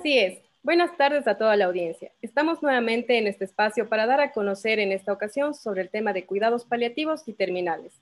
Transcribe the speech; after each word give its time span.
Así 0.00 0.18
es. 0.18 0.38
Buenas 0.62 0.96
tardes 0.96 1.28
a 1.28 1.36
toda 1.36 1.56
la 1.56 1.66
audiencia. 1.66 2.10
Estamos 2.22 2.62
nuevamente 2.62 3.18
en 3.18 3.26
este 3.26 3.44
espacio 3.44 3.86
para 3.90 4.06
dar 4.06 4.22
a 4.22 4.32
conocer 4.32 4.78
en 4.78 4.92
esta 4.92 5.12
ocasión 5.12 5.52
sobre 5.52 5.82
el 5.82 5.90
tema 5.90 6.14
de 6.14 6.24
cuidados 6.24 6.64
paliativos 6.64 7.28
y 7.28 7.34
terminales, 7.34 8.00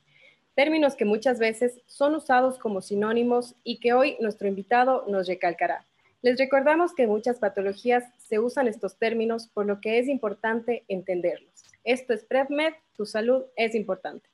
términos 0.54 0.94
que 0.94 1.04
muchas 1.04 1.40
veces 1.40 1.80
son 1.86 2.14
usados 2.14 2.56
como 2.60 2.82
sinónimos 2.82 3.56
y 3.64 3.80
que 3.80 3.94
hoy 3.94 4.16
nuestro 4.20 4.46
invitado 4.46 5.06
nos 5.08 5.26
recalcará. 5.26 5.86
Les 6.22 6.38
recordamos 6.38 6.94
que 6.94 7.02
en 7.02 7.08
muchas 7.08 7.40
patologías 7.40 8.04
se 8.16 8.38
usan 8.38 8.68
estos 8.68 8.96
términos, 8.96 9.48
por 9.48 9.66
lo 9.66 9.80
que 9.80 9.98
es 9.98 10.06
importante 10.06 10.84
entenderlos. 10.86 11.64
Esto 11.82 12.12
es 12.12 12.22
PrevMed, 12.24 12.74
tu 12.96 13.06
salud 13.06 13.42
es 13.56 13.74
importante. 13.74 14.30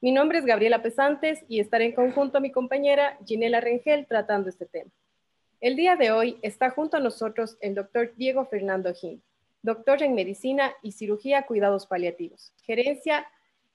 Mi 0.00 0.12
nombre 0.12 0.38
es 0.38 0.44
Gabriela 0.44 0.80
Pesantes 0.80 1.40
y 1.48 1.58
estaré 1.58 1.86
en 1.86 1.92
conjunto 1.92 2.38
a 2.38 2.40
mi 2.40 2.52
compañera 2.52 3.18
Ginela 3.26 3.60
Rengel 3.60 4.06
tratando 4.06 4.48
este 4.48 4.66
tema. 4.66 4.92
El 5.60 5.76
día 5.76 5.94
de 5.94 6.10
hoy 6.10 6.38
está 6.40 6.70
junto 6.70 6.96
a 6.96 7.00
nosotros 7.00 7.58
el 7.60 7.74
doctor 7.74 8.14
Diego 8.16 8.46
Fernando 8.46 8.94
Jim, 8.94 9.20
doctor 9.60 10.02
en 10.02 10.14
Medicina 10.14 10.72
y 10.82 10.92
Cirugía 10.92 11.42
Cuidados 11.42 11.86
Paliativos, 11.86 12.54
gerencia 12.62 13.26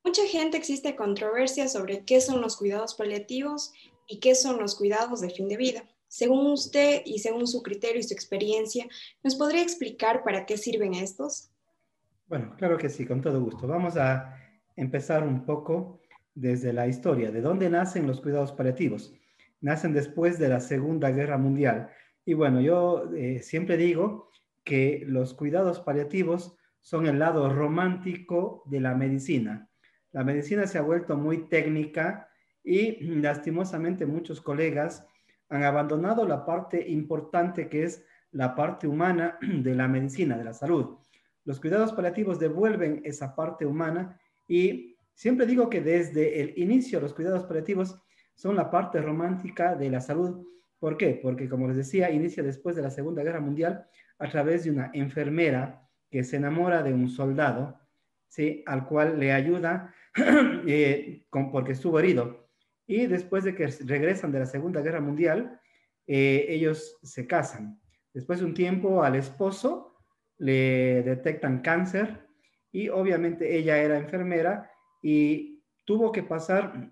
Mucha 0.04 0.22
gente 0.26 0.56
existe 0.56 0.94
controversia 0.94 1.68
sobre 1.68 2.04
qué 2.04 2.20
son 2.20 2.40
los 2.40 2.56
cuidados 2.56 2.94
paliativos 2.94 3.72
y 4.06 4.20
qué 4.20 4.34
son 4.34 4.58
los 4.58 4.76
cuidados 4.76 5.20
de 5.20 5.30
fin 5.30 5.48
de 5.48 5.56
vida. 5.56 5.82
Según 6.06 6.46
usted 6.46 7.02
y 7.04 7.18
según 7.18 7.46
su 7.46 7.62
criterio 7.62 8.00
y 8.00 8.04
su 8.04 8.14
experiencia, 8.14 8.86
¿nos 9.22 9.34
podría 9.34 9.62
explicar 9.62 10.22
para 10.24 10.46
qué 10.46 10.56
sirven 10.56 10.94
estos? 10.94 11.50
Bueno, 12.26 12.54
claro 12.56 12.78
que 12.78 12.88
sí, 12.88 13.04
con 13.04 13.20
todo 13.20 13.42
gusto. 13.42 13.66
Vamos 13.66 13.96
a 13.96 14.36
empezar 14.76 15.22
un 15.22 15.44
poco 15.44 16.00
desde 16.34 16.72
la 16.72 16.86
historia. 16.86 17.30
¿De 17.30 17.40
dónde 17.40 17.68
nacen 17.68 18.06
los 18.06 18.20
cuidados 18.20 18.52
paliativos? 18.52 19.12
Nacen 19.60 19.92
después 19.92 20.38
de 20.38 20.48
la 20.48 20.60
Segunda 20.60 21.10
Guerra 21.10 21.36
Mundial 21.36 21.90
y 22.28 22.34
bueno, 22.34 22.60
yo 22.60 23.10
eh, 23.14 23.40
siempre 23.40 23.78
digo 23.78 24.28
que 24.62 25.02
los 25.06 25.32
cuidados 25.32 25.80
paliativos 25.80 26.58
son 26.82 27.06
el 27.06 27.18
lado 27.18 27.48
romántico 27.48 28.64
de 28.66 28.80
la 28.80 28.94
medicina. 28.94 29.70
La 30.12 30.24
medicina 30.24 30.66
se 30.66 30.76
ha 30.76 30.82
vuelto 30.82 31.16
muy 31.16 31.48
técnica 31.48 32.28
y 32.62 33.02
lastimosamente 33.22 34.04
muchos 34.04 34.42
colegas 34.42 35.06
han 35.48 35.64
abandonado 35.64 36.28
la 36.28 36.44
parte 36.44 36.86
importante 36.90 37.70
que 37.70 37.84
es 37.84 38.04
la 38.32 38.54
parte 38.54 38.86
humana 38.86 39.38
de 39.40 39.74
la 39.74 39.88
medicina, 39.88 40.36
de 40.36 40.44
la 40.44 40.52
salud. 40.52 40.98
Los 41.46 41.58
cuidados 41.58 41.94
paliativos 41.94 42.38
devuelven 42.38 43.00
esa 43.04 43.34
parte 43.34 43.64
humana 43.64 44.20
y 44.46 44.98
siempre 45.14 45.46
digo 45.46 45.70
que 45.70 45.80
desde 45.80 46.42
el 46.42 46.58
inicio 46.58 47.00
los 47.00 47.14
cuidados 47.14 47.44
paliativos 47.44 47.98
son 48.34 48.54
la 48.54 48.70
parte 48.70 49.00
romántica 49.00 49.74
de 49.74 49.88
la 49.88 50.02
salud 50.02 50.44
¿Por 50.78 50.96
qué? 50.96 51.18
Porque, 51.20 51.48
como 51.48 51.66
les 51.68 51.76
decía, 51.76 52.10
inicia 52.10 52.42
después 52.42 52.76
de 52.76 52.82
la 52.82 52.90
Segunda 52.90 53.22
Guerra 53.22 53.40
Mundial 53.40 53.86
a 54.18 54.28
través 54.28 54.64
de 54.64 54.70
una 54.70 54.90
enfermera 54.94 55.88
que 56.10 56.24
se 56.24 56.36
enamora 56.36 56.82
de 56.82 56.92
un 56.92 57.08
soldado, 57.08 57.80
¿sí? 58.28 58.62
al 58.66 58.86
cual 58.86 59.18
le 59.18 59.32
ayuda 59.32 59.94
eh, 60.66 61.26
porque 61.52 61.72
estuvo 61.72 61.98
herido. 61.98 62.48
Y 62.86 63.06
después 63.06 63.44
de 63.44 63.54
que 63.54 63.66
regresan 63.84 64.32
de 64.32 64.38
la 64.38 64.46
Segunda 64.46 64.80
Guerra 64.80 65.00
Mundial, 65.00 65.60
eh, 66.06 66.46
ellos 66.48 66.96
se 67.02 67.26
casan. 67.26 67.80
Después 68.14 68.38
de 68.38 68.46
un 68.46 68.54
tiempo 68.54 69.02
al 69.02 69.16
esposo 69.16 69.96
le 70.38 71.02
detectan 71.02 71.60
cáncer 71.60 72.26
y 72.72 72.88
obviamente 72.88 73.58
ella 73.58 73.78
era 73.78 73.98
enfermera 73.98 74.70
y 75.02 75.62
tuvo 75.84 76.12
que 76.12 76.22
pasar 76.22 76.90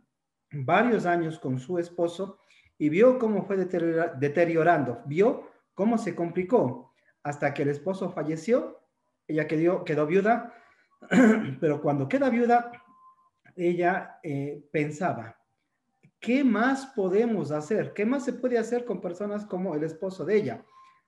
varios 0.52 1.06
años 1.06 1.38
con 1.38 1.58
su 1.58 1.78
esposo 1.78 2.41
y 2.78 2.88
vio 2.88 3.19
cómo 3.19 3.44
fue 3.44 3.56
deteriorando, 3.56 5.03
vio 5.06 5.50
cómo 5.75 5.98
se 5.98 6.14
complicó 6.14 6.92
hasta 7.22 7.53
que 7.54 7.62
el 7.62 7.69
esposo 7.69 8.10
falleció, 8.10 8.81
ella 9.26 9.47
quedó, 9.47 9.84
quedó 9.84 10.06
viuda, 10.06 10.54
pero 11.60 11.81
cuando 11.81 12.09
queda 12.09 12.31
viuda, 12.31 12.70
ella 13.56 14.19
eh, 14.22 14.62
pensaba, 14.70 15.37
¿qué 16.20 16.44
más 16.44 16.87
podemos 16.94 17.50
hacer? 17.50 17.92
¿Qué 17.94 18.04
más 18.04 18.25
se 18.25 18.34
puede 18.34 18.59
hacer 18.59 18.84
con 18.84 19.00
personas 19.00 19.44
como 19.44 19.75
el 19.75 19.84
esposo 19.84 20.25
de 20.25 20.37
ella? 20.37 20.64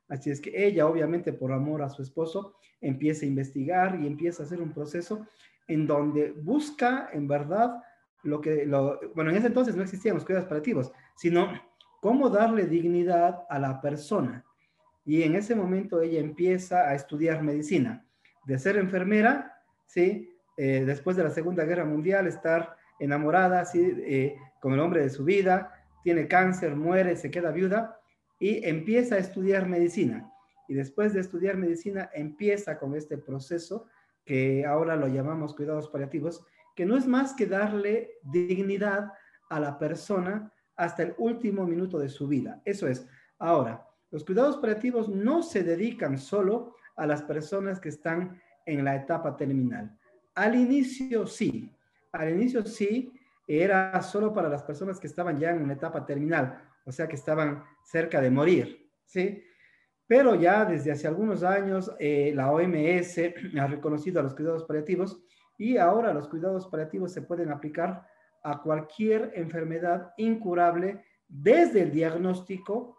Así 0.09 0.31
es 0.31 0.41
que 0.41 0.67
ella, 0.67 0.87
obviamente, 0.87 1.33
por 1.33 1.53
amor 1.53 1.83
a 1.83 1.91
su 1.91 2.03
esposo, 2.03 2.57
empieza 2.81 3.25
a 3.25 3.29
investigar 3.29 4.01
y 4.01 4.07
empieza 4.07 4.43
a 4.43 4.47
hacer 4.47 4.61
un 4.61 4.73
proceso 4.73 5.27
en 5.67 5.87
donde 5.87 6.33
busca, 6.33 7.11
en 7.13 7.29
verdad, 7.29 7.83
lo 8.23 8.41
que, 8.41 8.67
bueno, 9.15 9.31
en 9.31 9.37
ese 9.37 9.49
entonces 9.49 9.77
no 9.77 9.83
existían 9.83 10.15
los 10.15 10.25
cuidados 10.25 10.49
paliativos, 10.49 10.91
sino 11.19 11.53
cómo 12.01 12.31
darle 12.31 12.67
dignidad 12.67 13.45
a 13.51 13.59
la 13.59 13.81
persona. 13.81 14.45
Y 15.05 15.25
en 15.25 15.35
ese 15.35 15.57
momento 15.57 16.01
ella 16.01 16.21
empieza 16.21 16.89
a 16.89 16.95
estudiar 16.95 17.43
medicina. 17.43 18.07
De 18.47 18.57
ser 18.57 18.77
enfermera, 18.77 19.53
¿sí? 19.85 20.31
Eh, 20.57 20.85
después 20.87 21.17
de 21.17 21.25
la 21.25 21.31
Segunda 21.31 21.65
Guerra 21.65 21.85
Mundial, 21.85 22.27
estar 22.29 22.77
enamorada 23.01 23.65
¿sí? 23.65 23.81
Eh, 23.99 24.37
con 24.61 24.73
el 24.75 24.81
hombre 24.81 25.03
de 25.03 25.11
su 25.11 25.25
vida, 25.25 25.73
tiene 26.05 26.29
cáncer, 26.29 26.77
muere, 26.77 27.17
se 27.17 27.31
queda 27.31 27.51
viuda 27.51 28.01
y 28.39 28.65
empieza 28.65 29.17
a 29.17 29.19
estudiar 29.19 29.69
medicina. 29.69 30.33
Y 30.69 30.75
después 30.75 31.15
de 31.15 31.21
estudiar 31.21 31.57
medicina, 31.57 32.11
empieza 32.15 32.79
con 32.79 32.95
este 32.95 33.19
proceso 33.19 33.87
que 34.25 34.65
ahora 34.65 34.95
lo 34.95 35.09
llamamos 35.09 35.55
cuidados 35.55 35.89
paliativos, 35.89 36.45
que 36.77 36.87
no 36.87 36.97
es 36.97 37.09
más 37.09 37.35
que 37.35 37.47
darle 37.47 38.13
dignidad 38.23 39.13
a 39.51 39.59
la 39.59 39.79
persona 39.79 40.53
hasta 40.79 41.03
el 41.03 41.15
último 41.19 41.67
minuto 41.67 41.99
de 41.99 42.09
su 42.09 42.27
vida. 42.27 42.63
Eso 42.65 42.87
es. 42.87 43.07
Ahora, 43.39 43.87
los 44.11 44.25
cuidados 44.25 44.57
paliativos 44.57 45.09
no 45.09 45.43
se 45.43 45.63
dedican 45.63 46.17
solo 46.17 46.77
a 46.97 47.07
las 47.07 47.23
personas 47.23 47.81
que 47.81 47.91
están 47.91 48.41
en 48.65 48.85
la 48.85 48.97
etapa 48.97 49.37
terminal. 49.37 49.99
Al 50.35 50.55
inicio 50.55 51.27
sí, 51.27 51.71
al 52.13 52.31
inicio 52.31 52.65
sí, 52.65 53.13
era 53.47 54.01
solo 54.03 54.33
para 54.33 54.49
las 54.49 54.63
personas 54.63 55.01
que 55.01 55.09
estaban 55.09 55.39
ya 55.39 55.51
en 55.51 55.63
una 55.63 55.73
etapa 55.73 56.07
terminal, 56.07 56.63
o 56.85 56.93
sea, 56.93 57.09
que 57.09 57.17
estaban 57.17 57.65
cerca 57.85 58.21
de 58.21 58.31
morir, 58.31 58.91
¿sí? 59.05 59.43
Pero 60.07 60.37
ya 60.37 60.65
desde 60.65 60.93
hace 60.93 61.09
algunos 61.09 61.43
años 61.43 61.93
eh, 61.99 62.33
la 62.35 62.53
OMS 62.53 63.19
ha 63.61 63.67
reconocido 63.67 64.21
a 64.21 64.23
los 64.23 64.35
cuidados 64.35 64.65
paliativos 64.65 65.23
y 65.59 65.77
ahora 65.77 66.15
los 66.15 66.29
cuidados 66.29 66.69
paliativos 66.69 67.13
se 67.13 67.23
pueden 67.23 67.51
aplicar 67.51 68.07
a 68.43 68.63
cualquier 68.63 69.33
enfermedad 69.35 70.13
incurable 70.17 71.05
desde 71.29 71.83
el 71.83 71.93
diagnóstico 71.93 72.99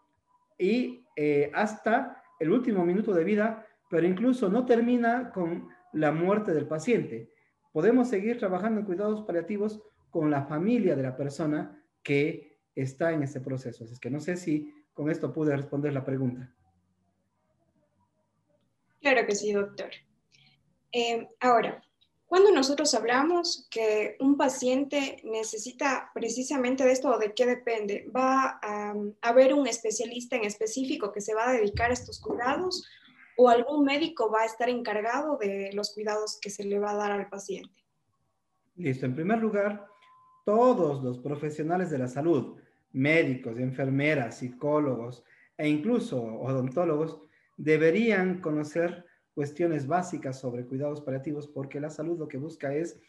y 0.58 1.06
eh, 1.16 1.52
hasta 1.54 2.22
el 2.40 2.52
último 2.52 2.86
minuto 2.86 3.14
de 3.14 3.24
vida, 3.24 3.66
pero 3.90 4.08
incluso 4.08 4.50
no 4.50 4.66
termina 4.66 5.32
con 5.32 5.70
la 5.94 6.12
muerte 6.12 6.54
del 6.54 6.68
paciente. 6.68 7.32
Podemos 7.72 8.10
seguir 8.10 8.38
trabajando 8.38 8.80
en 8.80 8.86
cuidados 8.86 9.24
paliativos 9.24 9.82
con 10.10 10.30
la 10.30 10.44
familia 10.44 10.96
de 10.96 11.04
la 11.04 11.16
persona 11.16 11.84
que 12.04 12.60
está 12.76 13.12
en 13.12 13.24
ese 13.24 13.42
proceso. 13.42 13.84
Es 13.84 14.00
que 14.00 14.10
no 14.10 14.20
sé 14.20 14.38
si 14.38 14.74
con 14.94 15.10
esto 15.10 15.34
pude 15.34 15.56
responder 15.56 15.94
la 15.94 16.04
pregunta. 16.04 16.54
Claro 19.02 19.26
que 19.26 19.36
sí, 19.36 19.54
doctor. 19.54 19.90
Eh, 20.92 21.28
ahora, 21.40 21.82
cuando 22.30 22.52
nosotros 22.52 22.94
hablamos 22.94 23.68
que 23.72 24.16
un 24.20 24.38
paciente 24.38 25.20
necesita 25.24 26.12
precisamente 26.14 26.86
de 26.86 26.92
esto, 26.92 27.10
¿o 27.10 27.18
de 27.18 27.34
qué 27.34 27.48
depende? 27.48 28.08
¿Va 28.16 28.60
a, 28.62 28.94
haber 29.24 29.56
un 29.56 29.66
especialista 29.66 30.36
en 30.36 30.44
específico 30.46 31.12
que 31.12 31.22
se 31.22 31.34
va 31.34 31.50
a 31.50 31.54
dedicar 31.54 31.90
a 31.90 31.94
estos 31.94 32.20
cuidados 32.20 32.88
o 33.36 33.50
algún 33.50 33.84
médico 33.84 34.30
va 34.32 34.44
a 34.44 34.46
estar 34.46 34.70
encargado 34.70 35.38
de 35.38 35.72
los 35.74 35.92
cuidados 35.92 36.38
que 36.40 36.52
se 36.52 36.64
le 36.66 36.78
va 36.78 36.92
a 36.92 36.98
dar 36.98 37.12
al 37.12 37.30
paciente? 37.30 37.74
Listo. 38.76 39.08
En 39.08 39.16
primer 39.16 39.40
lugar, 39.40 39.88
todos 40.46 41.04
los 41.04 41.18
profesionales 41.18 41.90
de 41.90 41.98
la 41.98 42.08
salud, 42.08 42.60
médicos, 42.92 43.58
enfermeras, 43.58 44.38
psicólogos 44.38 45.24
e 45.58 45.68
incluso 45.68 46.22
odontólogos, 46.22 47.22
deberían 47.58 48.40
conocer 48.40 49.09
cuestiones 49.40 49.88
básicas 49.88 50.38
sobre 50.38 50.66
cuidados 50.66 51.00
paliativos 51.00 51.48
porque 51.48 51.80
la 51.80 51.90
salud 51.90 52.20
lo 52.20 52.28
que 52.28 52.38
busca 52.38 52.74
es 52.74 53.00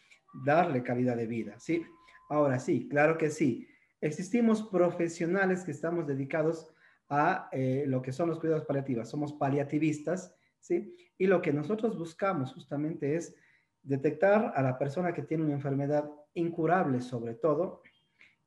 darle 0.45 0.81
calidad 0.81 1.17
de 1.17 1.27
vida, 1.27 1.59
¿sí? 1.59 1.83
Ahora 2.29 2.57
sí, 2.57 2.87
claro 2.87 3.17
que 3.17 3.29
sí. 3.29 3.67
Existimos 3.99 4.63
profesionales 4.63 5.65
que 5.65 5.71
estamos 5.71 6.07
dedicados 6.07 6.69
a 7.09 7.49
eh, 7.51 7.83
lo 7.85 8.01
que 8.01 8.13
son 8.13 8.29
los 8.29 8.39
cuidados 8.39 8.63
paliativos. 8.63 9.09
Somos 9.09 9.33
paliativistas, 9.33 10.33
¿sí? 10.61 10.95
Y 11.17 11.27
lo 11.27 11.41
que 11.41 11.51
nosotros 11.51 11.99
buscamos 11.99 12.53
justamente 12.53 13.17
es 13.17 13.35
detectar 13.83 14.53
a 14.55 14.61
la 14.61 14.77
persona 14.77 15.13
que 15.13 15.23
tiene 15.23 15.43
una 15.43 15.55
enfermedad 15.55 16.09
incurable 16.33 17.01
sobre 17.01 17.33
todo 17.33 17.81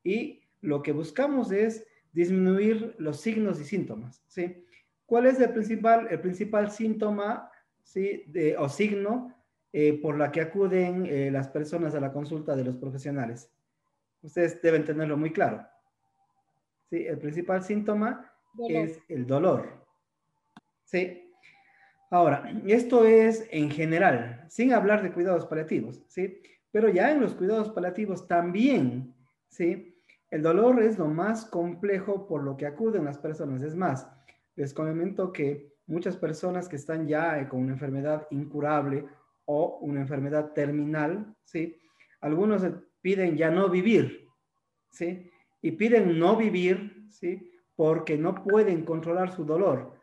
y 0.03 0.41
lo 0.61 0.81
que 0.81 0.91
buscamos 0.91 1.51
es 1.51 1.85
disminuir 2.11 2.95
los 2.97 3.21
signos 3.21 3.61
y 3.61 3.63
síntomas, 3.63 4.23
¿sí? 4.25 4.65
¿Cuál 5.05 5.27
es 5.27 5.39
el 5.39 5.53
principal, 5.53 6.07
el 6.09 6.19
principal 6.19 6.71
síntoma 6.71 7.51
¿sí? 7.85 8.23
de, 8.27 8.57
o 8.57 8.67
signo 8.67 9.33
eh, 9.71 9.99
por 10.01 10.17
la 10.17 10.31
que 10.31 10.41
acuden 10.41 11.05
eh, 11.05 11.29
las 11.31 11.47
personas 11.47 11.95
a 11.95 12.01
la 12.01 12.11
consulta 12.11 12.55
de 12.55 12.65
los 12.65 12.75
profesionales? 12.75 13.49
Ustedes 14.21 14.61
deben 14.61 14.83
tenerlo 14.83 15.15
muy 15.15 15.31
claro. 15.31 15.65
¿Sí? 16.89 17.05
El 17.05 17.19
principal 17.19 17.63
síntoma 17.63 18.33
es 18.67 18.99
el 19.07 19.25
dolor. 19.25 19.85
¿Sí? 20.83 21.31
Ahora, 22.09 22.51
esto 22.67 23.05
es 23.05 23.47
en 23.51 23.69
general, 23.69 24.45
sin 24.49 24.73
hablar 24.73 25.01
de 25.01 25.11
cuidados 25.11 25.45
paliativos, 25.47 26.03
¿sí? 26.07 26.41
Pero 26.71 26.89
ya 26.89 27.11
en 27.11 27.19
los 27.19 27.33
cuidados 27.33 27.71
paliativos 27.71 28.27
también, 28.27 29.13
¿sí? 29.49 29.97
El 30.29 30.43
dolor 30.43 30.81
es 30.81 30.97
lo 30.97 31.07
más 31.07 31.45
complejo 31.45 32.27
por 32.27 32.43
lo 32.43 32.57
que 32.57 32.67
acuden 32.67 33.05
las 33.05 33.17
personas. 33.17 33.63
Es 33.63 33.75
más, 33.75 34.07
les 34.55 34.73
comento 34.73 35.31
que 35.33 35.74
muchas 35.87 36.17
personas 36.17 36.67
que 36.67 36.75
están 36.75 37.07
ya 37.07 37.39
eh, 37.39 37.47
con 37.47 37.61
una 37.61 37.73
enfermedad 37.73 38.27
incurable 38.31 39.05
o 39.45 39.77
una 39.81 40.01
enfermedad 40.01 40.53
terminal, 40.53 41.35
¿sí? 41.43 41.79
Algunos 42.21 42.63
piden 43.01 43.37
ya 43.37 43.51
no 43.51 43.69
vivir, 43.69 44.27
¿sí? 44.89 45.29
Y 45.61 45.71
piden 45.71 46.17
no 46.17 46.35
vivir, 46.35 47.05
¿sí? 47.09 47.51
Porque 47.75 48.17
no 48.17 48.43
pueden 48.43 48.83
controlar 48.83 49.31
su 49.31 49.45
dolor. 49.45 49.93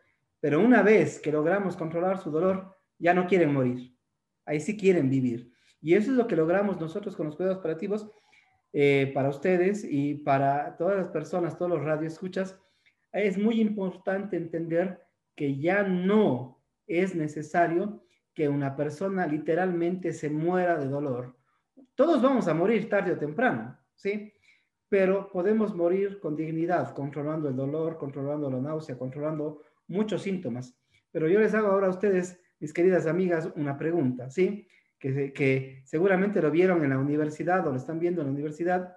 Pero 0.40 0.60
una 0.60 0.82
vez 0.82 1.18
que 1.20 1.32
logramos 1.32 1.76
controlar 1.76 2.18
su 2.18 2.30
dolor, 2.30 2.76
ya 2.98 3.14
no 3.14 3.26
quieren 3.26 3.52
morir. 3.52 3.96
Ahí 4.44 4.60
sí 4.60 4.76
quieren 4.76 5.08
vivir. 5.08 5.52
Y 5.80 5.94
eso 5.94 6.12
es 6.12 6.16
lo 6.16 6.28
que 6.28 6.36
logramos 6.36 6.80
nosotros 6.80 7.16
con 7.16 7.26
los 7.26 7.36
cuidados 7.36 7.58
operativos 7.58 8.08
eh, 8.72 9.10
para 9.14 9.28
ustedes 9.28 9.84
y 9.84 10.14
para 10.14 10.76
todas 10.76 10.96
las 10.96 11.08
personas, 11.08 11.58
todos 11.58 11.72
los 11.72 11.82
radioescuchas, 11.82 12.58
es 13.12 13.36
muy 13.36 13.60
importante 13.60 14.36
entender 14.36 15.02
que 15.34 15.58
ya 15.58 15.82
no 15.82 16.62
es 16.86 17.14
necesario 17.14 18.02
que 18.34 18.48
una 18.48 18.76
persona 18.76 19.26
literalmente 19.26 20.12
se 20.12 20.30
muera 20.30 20.78
de 20.78 20.88
dolor. 20.88 21.36
Todos 21.94 22.22
vamos 22.22 22.48
a 22.48 22.54
morir 22.54 22.88
tarde 22.88 23.12
o 23.12 23.18
temprano, 23.18 23.78
¿sí? 23.94 24.32
Pero 24.88 25.30
podemos 25.30 25.74
morir 25.74 26.18
con 26.20 26.36
dignidad, 26.36 26.94
controlando 26.94 27.48
el 27.48 27.56
dolor, 27.56 27.98
controlando 27.98 28.50
la 28.50 28.60
náusea, 28.60 28.98
controlando 28.98 29.62
muchos 29.88 30.22
síntomas. 30.22 30.78
Pero 31.10 31.28
yo 31.28 31.40
les 31.40 31.54
hago 31.54 31.68
ahora 31.68 31.88
a 31.88 31.90
ustedes, 31.90 32.40
mis 32.58 32.72
queridas 32.72 33.06
amigas, 33.06 33.50
una 33.56 33.76
pregunta, 33.76 34.30
¿sí? 34.30 34.66
Que, 34.98 35.32
que 35.32 35.82
seguramente 35.84 36.40
lo 36.40 36.50
vieron 36.50 36.84
en 36.84 36.90
la 36.90 36.98
universidad 36.98 37.66
o 37.66 37.70
lo 37.70 37.76
están 37.76 37.98
viendo 37.98 38.20
en 38.20 38.28
la 38.28 38.32
universidad. 38.32 38.96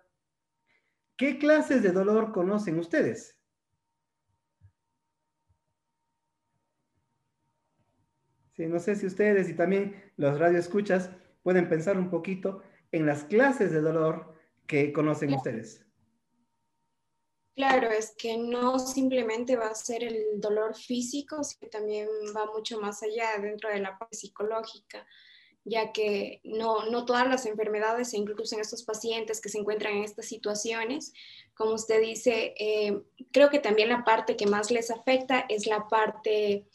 ¿Qué 1.17 1.37
clases 1.37 1.81
de 1.81 1.91
dolor 1.91 2.31
conocen 2.31 2.77
ustedes? 2.77 3.41
Sí, 8.55 8.65
no 8.67 8.79
sé 8.79 8.95
si 8.95 9.05
ustedes 9.05 9.49
y 9.49 9.53
también 9.53 10.01
los 10.15 10.39
radioescuchas 10.39 11.09
pueden 11.43 11.67
pensar 11.67 11.97
un 11.97 12.09
poquito 12.09 12.63
en 12.91 13.05
las 13.05 13.25
clases 13.25 13.71
de 13.71 13.81
dolor 13.81 14.33
que 14.65 14.93
conocen 14.93 15.33
ustedes. 15.33 15.85
Claro, 17.55 17.89
es 17.89 18.13
que 18.17 18.37
no 18.37 18.79
simplemente 18.79 19.55
va 19.55 19.67
a 19.67 19.75
ser 19.75 20.03
el 20.03 20.39
dolor 20.41 20.75
físico, 20.75 21.43
sino 21.43 21.59
que 21.59 21.67
también 21.67 22.07
va 22.35 22.45
mucho 22.53 22.79
más 22.79 23.01
allá 23.03 23.37
dentro 23.41 23.69
de 23.69 23.79
la 23.79 23.97
parte 23.97 24.17
psicológica, 24.17 25.05
ya 25.63 25.91
que 25.93 26.41
no, 26.43 26.85
no 26.89 27.05
todas 27.05 27.27
las 27.27 27.45
enfermedades, 27.45 28.13
e 28.13 28.17
incluso 28.17 28.55
en 28.55 28.61
estos 28.61 28.83
pacientes 28.83 29.39
que 29.39 29.49
se 29.49 29.57
encuentran 29.57 29.95
en 29.95 30.03
estas 30.03 30.25
situaciones, 30.25 31.13
como 31.55 31.75
usted 31.75 32.01
dice, 32.01 32.53
eh, 32.57 33.01
creo 33.31 33.49
que 33.49 33.59
también 33.59 33.89
la 33.89 34.03
parte 34.03 34.35
que 34.35 34.47
más 34.47 34.69
les 34.69 34.91
afecta 34.91 35.45
es 35.47 35.65
la 35.65 35.87
parte 35.87 36.67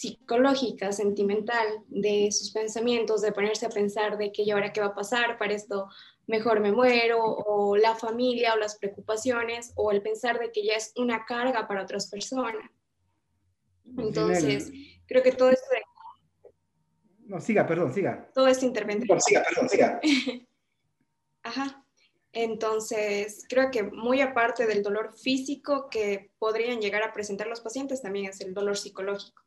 psicológica, 0.00 0.92
sentimental 0.92 1.66
de 1.88 2.32
sus 2.32 2.52
pensamientos, 2.52 3.20
de 3.20 3.32
ponerse 3.32 3.66
a 3.66 3.68
pensar 3.68 4.16
de 4.16 4.32
que 4.32 4.44
y 4.44 4.50
ahora 4.50 4.72
qué 4.72 4.80
va 4.80 4.86
a 4.86 4.94
pasar, 4.94 5.36
para 5.36 5.52
esto 5.52 5.88
mejor 6.26 6.60
me 6.60 6.72
muero, 6.72 7.22
o 7.22 7.76
la 7.76 7.94
familia, 7.94 8.54
o 8.54 8.56
las 8.56 8.78
preocupaciones, 8.78 9.72
o 9.74 9.90
el 9.90 10.00
pensar 10.00 10.38
de 10.38 10.52
que 10.52 10.64
ya 10.64 10.72
es 10.72 10.94
una 10.96 11.26
carga 11.26 11.68
para 11.68 11.82
otras 11.82 12.08
personas. 12.08 12.70
Entonces, 13.98 14.72
creo 15.06 15.22
que 15.22 15.32
todo 15.32 15.50
esto 15.50 15.66
No, 17.26 17.38
siga, 17.38 17.66
perdón, 17.66 17.92
siga. 17.92 18.30
Todo 18.32 18.46
esto 18.46 18.64
intervención. 18.64 19.20
siga, 19.20 19.44
perdón, 19.46 19.68
siga. 19.68 20.00
Ajá. 21.42 21.84
Entonces, 22.32 23.44
creo 23.50 23.70
que 23.70 23.82
muy 23.82 24.22
aparte 24.22 24.66
del 24.66 24.82
dolor 24.82 25.12
físico 25.12 25.88
que 25.90 26.30
podrían 26.38 26.80
llegar 26.80 27.02
a 27.02 27.12
presentar 27.12 27.48
los 27.48 27.60
pacientes, 27.60 28.00
también 28.00 28.30
es 28.30 28.40
el 28.40 28.54
dolor 28.54 28.78
psicológico. 28.78 29.42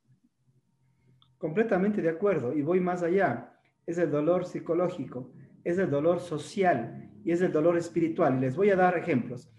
Completamente 1.44 2.02
de 2.02 2.08
acuerdo. 2.08 2.54
Y 2.54 2.62
voy 2.62 2.80
más 2.80 3.04
allá. 3.04 3.54
Es 3.86 3.98
el 3.98 4.10
dolor 4.10 4.46
psicológico, 4.46 5.30
es 5.66 5.78
el 5.78 5.90
dolor 5.90 6.22
social 6.22 7.12
y 7.26 7.34
es 7.34 7.42
el 7.42 7.52
dolor 7.52 7.78
espiritual. 7.78 8.38
Y 8.38 8.40
les 8.40 8.56
voy 8.56 8.70
a 8.70 8.78
dar 8.78 8.98
ejemplos. 8.98 9.52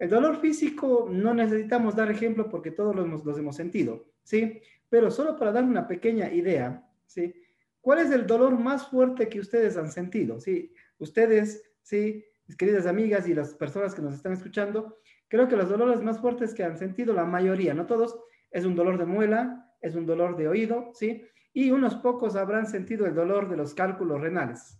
El 0.00 0.10
dolor 0.10 0.40
físico 0.40 1.08
no 1.08 1.32
necesitamos 1.32 1.94
dar 1.94 2.10
ejemplo 2.10 2.48
porque 2.48 2.72
todos 2.72 2.96
los 2.96 3.04
hemos, 3.04 3.24
los 3.24 3.38
hemos 3.38 3.54
sentido, 3.54 4.06
¿sí? 4.24 4.60
Pero 4.88 5.08
solo 5.12 5.38
para 5.38 5.52
dar 5.52 5.62
una 5.62 5.86
pequeña 5.86 6.32
idea, 6.32 6.84
¿sí? 7.06 7.32
¿Cuál 7.80 8.00
es 8.00 8.10
el 8.10 8.26
dolor 8.26 8.58
más 8.58 8.88
fuerte 8.88 9.28
que 9.28 9.38
ustedes 9.38 9.76
han 9.76 9.92
sentido? 9.92 10.40
¿Sí? 10.40 10.74
Ustedes, 10.98 11.62
¿sí? 11.80 12.24
Mis 12.48 12.56
queridas 12.56 12.86
amigas 12.86 13.28
y 13.28 13.34
las 13.34 13.54
personas 13.54 13.94
que 13.94 14.02
nos 14.02 14.14
están 14.14 14.32
escuchando, 14.32 14.98
creo 15.28 15.46
que 15.46 15.54
los 15.54 15.68
dolores 15.68 16.02
más 16.02 16.18
fuertes 16.18 16.54
que 16.54 16.64
han 16.64 16.76
sentido 16.76 17.14
la 17.14 17.24
mayoría, 17.24 17.72
no 17.72 17.86
todos, 17.86 18.18
es 18.50 18.64
un 18.64 18.74
dolor 18.74 18.98
de 18.98 19.06
muela, 19.06 19.69
es 19.80 19.94
un 19.94 20.06
dolor 20.06 20.36
de 20.36 20.48
oído, 20.48 20.90
¿sí? 20.94 21.26
Y 21.52 21.70
unos 21.70 21.96
pocos 21.96 22.36
habrán 22.36 22.66
sentido 22.66 23.06
el 23.06 23.14
dolor 23.14 23.48
de 23.48 23.56
los 23.56 23.74
cálculos 23.74 24.20
renales, 24.20 24.78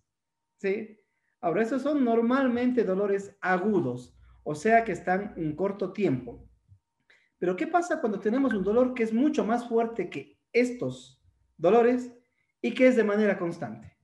¿sí? 0.59 0.99
Ahora, 1.41 1.63
esos 1.63 1.83
son 1.83 2.05
normalmente 2.05 2.85
dolores 2.85 3.37
agudos, 3.41 4.15
o 4.45 4.55
sea 4.55 4.85
que 4.85 4.93
están 4.93 5.35
un 5.37 5.57
corto 5.57 5.93
tiempo. 5.93 6.47
Pero 7.39 7.57
¿qué 7.57 7.67
pasa 7.67 8.01
cuando 8.01 8.21
tenemos 8.21 8.53
un 8.53 8.63
dolor 8.63 8.93
que 8.93 9.03
es 9.03 9.13
mucho 9.13 9.45
más 9.45 9.67
fuerte 9.67 10.11
que 10.11 10.39
estos 10.53 11.23
dolores 11.57 12.13
y 12.61 12.75
que 12.75 12.87
es 12.87 12.97
de 12.97 13.05
manera 13.05 13.39
constante? 13.39 13.97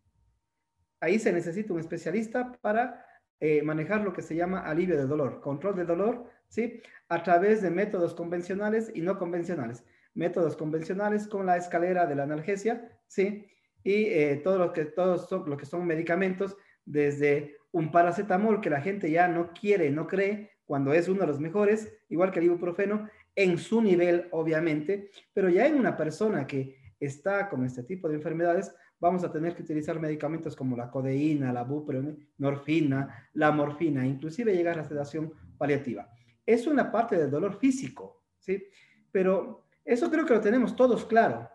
Ahí 1.00 1.19
se 1.19 1.33
necesita 1.33 1.75
un 1.75 1.81
especialista 1.81 2.53
para 2.62 3.05
eh, 3.38 3.61
manejar 3.62 4.00
lo 4.00 4.15
que 4.15 4.23
se 4.23 4.35
llama 4.35 4.61
alivio 4.61 4.97
del 4.97 5.09
dolor, 5.09 5.43
control 5.43 5.76
del 5.76 5.87
dolor, 5.87 6.25
¿sí? 6.49 6.81
A 7.11 7.23
través 7.23 7.61
de 7.61 7.71
métodos 7.71 8.15
convencionales 8.15 8.91
y 8.95 9.03
no 9.03 9.19
convencionales 9.19 9.85
métodos 10.17 10.57
convencionales 10.57 11.29
con 11.29 11.47
la 11.47 11.57
escalera 11.57 12.07
de 12.07 12.17
la 12.17 12.25
analgesia, 12.25 12.91
¿sí? 13.07 13.47
Y 13.85 14.07
eh, 14.07 14.41
todo 14.43 14.59
lo 14.59 14.73
que, 14.73 14.87
todos 14.87 15.29
son, 15.29 15.49
lo 15.49 15.57
que 15.57 15.67
son 15.67 15.87
medicamentos, 15.87 16.57
desde 16.85 17.57
un 17.73 17.93
paracetamol 17.93 18.61
que 18.61 18.71
la 18.71 18.81
gente 18.81 19.11
ya 19.11 19.29
no 19.29 19.53
quiere, 19.53 19.91
no 19.91 20.07
cree, 20.07 20.51
cuando 20.65 20.93
es 20.93 21.09
uno 21.09 21.21
de 21.21 21.27
los 21.27 21.41
mejores, 21.41 21.93
igual 22.09 22.33
que 22.33 22.41
el 22.41 22.47
ibuprofeno, 22.47 23.09
en 23.35 23.59
su 23.59 23.83
nivel, 23.83 24.29
obviamente, 24.33 25.11
pero 25.33 25.49
ya 25.49 25.67
en 25.67 25.77
una 25.77 25.97
persona 25.97 26.47
que 26.47 26.77
está 26.99 27.49
con 27.49 27.65
este 27.65 27.83
tipo 27.83 28.09
de 28.09 28.15
enfermedades, 28.15 28.75
vamos 28.99 29.23
a 29.25 29.31
tener 29.31 29.55
que 29.55 29.63
utilizar 29.63 30.01
medicamentos 30.01 30.57
como 30.57 30.77
la 30.77 30.91
codeína, 30.91 31.53
la 31.53 31.65
buprenorfina, 31.65 33.29
la 33.35 33.53
morfina, 33.53 34.07
inclusive 34.07 34.57
llegar 34.57 34.79
a 34.79 34.85
sedación 34.85 35.33
paliativa. 35.59 36.11
Es 36.47 36.67
una 36.67 36.91
parte 36.91 37.17
del 37.17 37.31
dolor 37.31 37.59
físico, 37.59 38.25
¿sí? 38.39 38.65
Pero 39.13 39.66
eso 39.87 40.11
creo 40.11 40.26
que 40.26 40.35
lo 40.35 40.40
tenemos 40.40 40.76
todos 40.76 41.07
claro. 41.07 41.49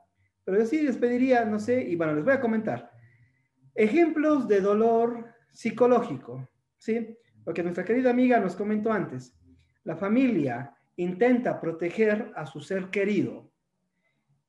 Pero 0.43 0.57
yo 0.57 0.65
sí 0.65 0.81
les 0.81 0.97
pediría, 0.97 1.45
no 1.45 1.59
sé, 1.59 1.83
y 1.83 1.95
bueno, 1.95 2.15
les 2.15 2.23
voy 2.23 2.33
a 2.33 2.41
comentar. 2.41 2.91
Ejemplos 3.75 4.47
de 4.47 4.61
dolor 4.61 5.25
psicológico, 5.51 6.49
¿sí? 6.77 7.17
Lo 7.45 7.53
que 7.53 7.63
nuestra 7.63 7.85
querida 7.85 8.09
amiga 8.09 8.39
nos 8.39 8.55
comentó 8.55 8.91
antes. 8.91 9.37
La 9.83 9.95
familia 9.95 10.73
intenta 10.95 11.59
proteger 11.59 12.31
a 12.35 12.45
su 12.45 12.61
ser 12.61 12.89
querido 12.89 13.51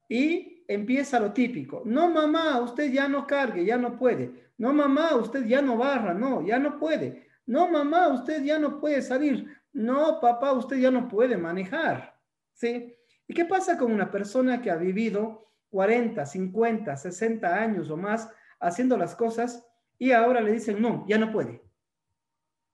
y 0.08 0.64
empieza 0.68 1.18
lo 1.18 1.32
típico. 1.32 1.82
No, 1.84 2.10
mamá, 2.10 2.60
usted 2.60 2.92
ya 2.92 3.08
no 3.08 3.26
cargue, 3.26 3.64
ya 3.64 3.76
no 3.76 3.96
puede. 3.96 4.52
No, 4.58 4.72
mamá, 4.72 5.16
usted 5.16 5.44
ya 5.44 5.62
no 5.62 5.76
barra, 5.76 6.14
no, 6.14 6.46
ya 6.46 6.58
no 6.58 6.78
puede. 6.78 7.26
No, 7.46 7.68
mamá, 7.68 8.08
usted 8.08 8.42
ya 8.42 8.58
no 8.58 8.78
puede 8.78 9.02
salir. 9.02 9.46
No, 9.72 10.20
papá, 10.20 10.52
usted 10.52 10.76
ya 10.76 10.90
no 10.90 11.08
puede 11.08 11.36
manejar. 11.36 12.14
¿Sí? 12.52 12.94
¿Y 13.32 13.34
qué 13.34 13.46
pasa 13.46 13.78
con 13.78 13.90
una 13.90 14.10
persona 14.10 14.60
que 14.60 14.70
ha 14.70 14.76
vivido 14.76 15.50
40, 15.70 16.26
50, 16.26 16.94
60 16.98 17.62
años 17.62 17.88
o 17.88 17.96
más 17.96 18.28
haciendo 18.60 18.98
las 18.98 19.16
cosas 19.16 19.66
y 19.98 20.12
ahora 20.12 20.42
le 20.42 20.52
dicen, 20.52 20.82
no, 20.82 21.06
ya 21.08 21.16
no 21.16 21.32
puede? 21.32 21.62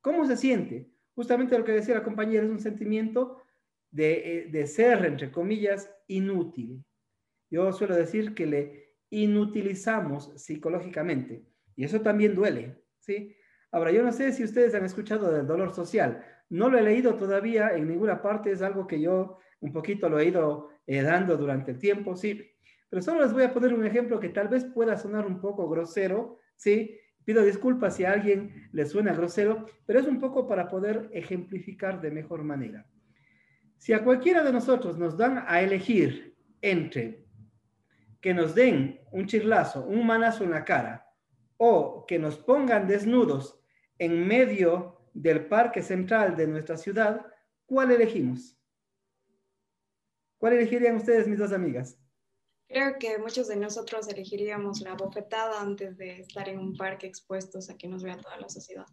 ¿Cómo 0.01 0.27
se 0.27 0.37
siente? 0.37 0.91
Justamente 1.15 1.57
lo 1.57 1.65
que 1.65 1.71
decía 1.71 1.95
la 1.95 2.03
compañera 2.03 2.45
es 2.45 2.51
un 2.51 2.59
sentimiento 2.59 3.41
de, 3.93 4.15
eh, 4.15 4.49
de 4.51 4.67
ser, 4.67 5.05
entre 5.05 5.31
comillas, 5.31 5.95
inútil. 6.09 6.85
Yo 7.49 7.73
suelo 7.73 7.95
decir 7.95 8.35
que 8.35 8.47
le 8.47 8.97
inutilizamos 9.11 10.33
psicológicamente 10.43 11.47
y 11.77 11.85
eso 11.85 12.01
también 12.01 12.35
duele, 12.35 12.83
¿sí? 12.99 13.33
Ahora, 13.71 13.93
yo 13.93 14.03
no 14.03 14.11
sé 14.11 14.33
si 14.33 14.43
ustedes 14.43 14.75
han 14.75 14.85
escuchado 14.85 15.31
del 15.31 15.47
dolor 15.47 15.73
social. 15.73 16.25
No 16.51 16.69
lo 16.69 16.79
he 16.79 16.83
leído 16.83 17.15
todavía 17.15 17.77
en 17.77 17.87
ninguna 17.87 18.21
parte, 18.21 18.51
es 18.51 18.61
algo 18.61 18.89
que 18.89 19.01
yo 19.01 19.39
un 19.61 19.73
poquito 19.73 20.09
lo 20.09 20.19
he 20.19 20.27
ido 20.27 20.71
eh, 20.87 21.03
dando 21.03 21.37
durante 21.37 21.73
el 21.73 21.79
tiempo, 21.79 22.17
sí. 22.17 22.43
Pero 22.89 23.03
solo 23.03 23.23
les 23.23 23.33
voy 23.33 23.43
a 23.43 23.53
poner 23.53 23.75
un 23.75 23.85
ejemplo 23.85 24.19
que 24.19 24.31
tal 24.31 24.49
vez 24.49 24.65
pueda 24.65 24.97
sonar 24.97 25.27
un 25.27 25.41
poco 25.41 25.69
grosero, 25.69 26.39
sí. 26.57 26.99
Pido 27.25 27.45
disculpas 27.45 27.97
si 27.97 28.05
a 28.05 28.13
alguien 28.13 28.71
le 28.73 28.87
suena 28.87 29.13
grosero, 29.13 29.67
pero 29.85 30.01
es 30.01 30.07
un 30.07 30.19
poco 30.19 30.49
para 30.49 30.69
poder 30.69 31.11
ejemplificar 31.13 32.01
de 32.01 32.11
mejor 32.11 32.43
manera. 32.43 32.87
Si 33.77 33.93
a 33.93 34.03
cualquiera 34.03 34.43
de 34.43 34.53
nosotros 34.53 34.97
nos 34.97 35.17
dan 35.17 35.45
a 35.47 35.61
elegir 35.61 36.37
entre 36.63 37.27
que 38.21 38.35
nos 38.35 38.55
den 38.55 39.01
un 39.13 39.27
chirlazo, 39.27 39.85
un 39.85 40.07
manazo 40.07 40.43
en 40.45 40.51
la 40.51 40.65
cara, 40.65 41.07
o 41.59 42.07
que 42.07 42.19
nos 42.19 42.39
pongan 42.39 42.87
desnudos 42.89 43.61
en 43.99 44.27
medio 44.27 45.11
del 45.13 45.47
parque 45.47 45.83
central 45.83 46.37
de 46.37 46.47
nuestra 46.47 46.77
ciudad, 46.77 47.27
¿cuál 47.67 47.91
elegimos? 47.91 48.58
¿Cuál 50.39 50.55
elegirían 50.55 50.97
ustedes, 50.97 51.27
mis 51.27 51.39
dos 51.39 51.53
amigas? 51.53 51.99
Creo 52.69 52.99
que 52.99 53.19
muchos 53.19 53.49
de 53.49 53.57
nosotros 53.57 54.09
elegiríamos 54.09 54.81
la 54.81 54.95
bofetada 54.95 55.61
antes 55.61 55.97
de 55.97 56.21
estar 56.21 56.49
en 56.49 56.59
un 56.59 56.77
parque 56.77 57.07
expuestos 57.07 57.71
a 57.71 57.77
que 57.77 57.89
nos 57.89 58.03
vea 58.03 58.19
toda 58.19 58.37
la 58.37 58.49
sociedad. 58.49 58.87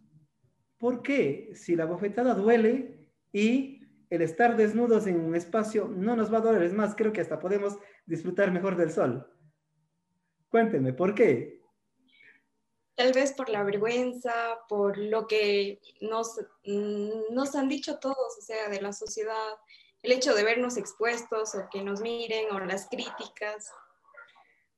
¿Por 0.78 1.02
qué? 1.02 1.52
Si 1.54 1.76
la 1.76 1.84
bofetada 1.84 2.34
duele 2.34 3.08
y 3.32 3.80
el 4.10 4.22
estar 4.22 4.56
desnudos 4.56 5.06
en 5.06 5.20
un 5.20 5.34
espacio 5.36 5.88
no 5.88 6.16
nos 6.16 6.32
va 6.32 6.38
a 6.38 6.42
doler, 6.42 6.62
es 6.62 6.72
más, 6.72 6.94
creo 6.94 7.12
que 7.12 7.20
hasta 7.20 7.38
podemos 7.38 7.78
disfrutar 8.06 8.50
mejor 8.50 8.76
del 8.76 8.90
sol. 8.90 9.26
Cuéntenme, 10.48 10.92
¿por 10.92 11.14
qué? 11.14 11.60
Tal 12.94 13.12
vez 13.12 13.32
por 13.34 13.50
la 13.50 13.62
vergüenza, 13.62 14.32
por 14.68 14.96
lo 14.96 15.26
que 15.26 15.80
nos, 16.00 16.40
mm, 16.64 17.34
nos 17.34 17.54
han 17.54 17.68
dicho 17.68 17.98
todos, 17.98 18.38
o 18.38 18.40
sea, 18.40 18.70
de 18.70 18.80
la 18.80 18.92
sociedad, 18.92 19.52
el 20.06 20.12
hecho 20.12 20.34
de 20.34 20.44
vernos 20.44 20.76
expuestos 20.76 21.54
o 21.56 21.68
que 21.70 21.82
nos 21.82 22.00
miren 22.00 22.46
o 22.52 22.60
las 22.60 22.88
críticas. 22.88 23.72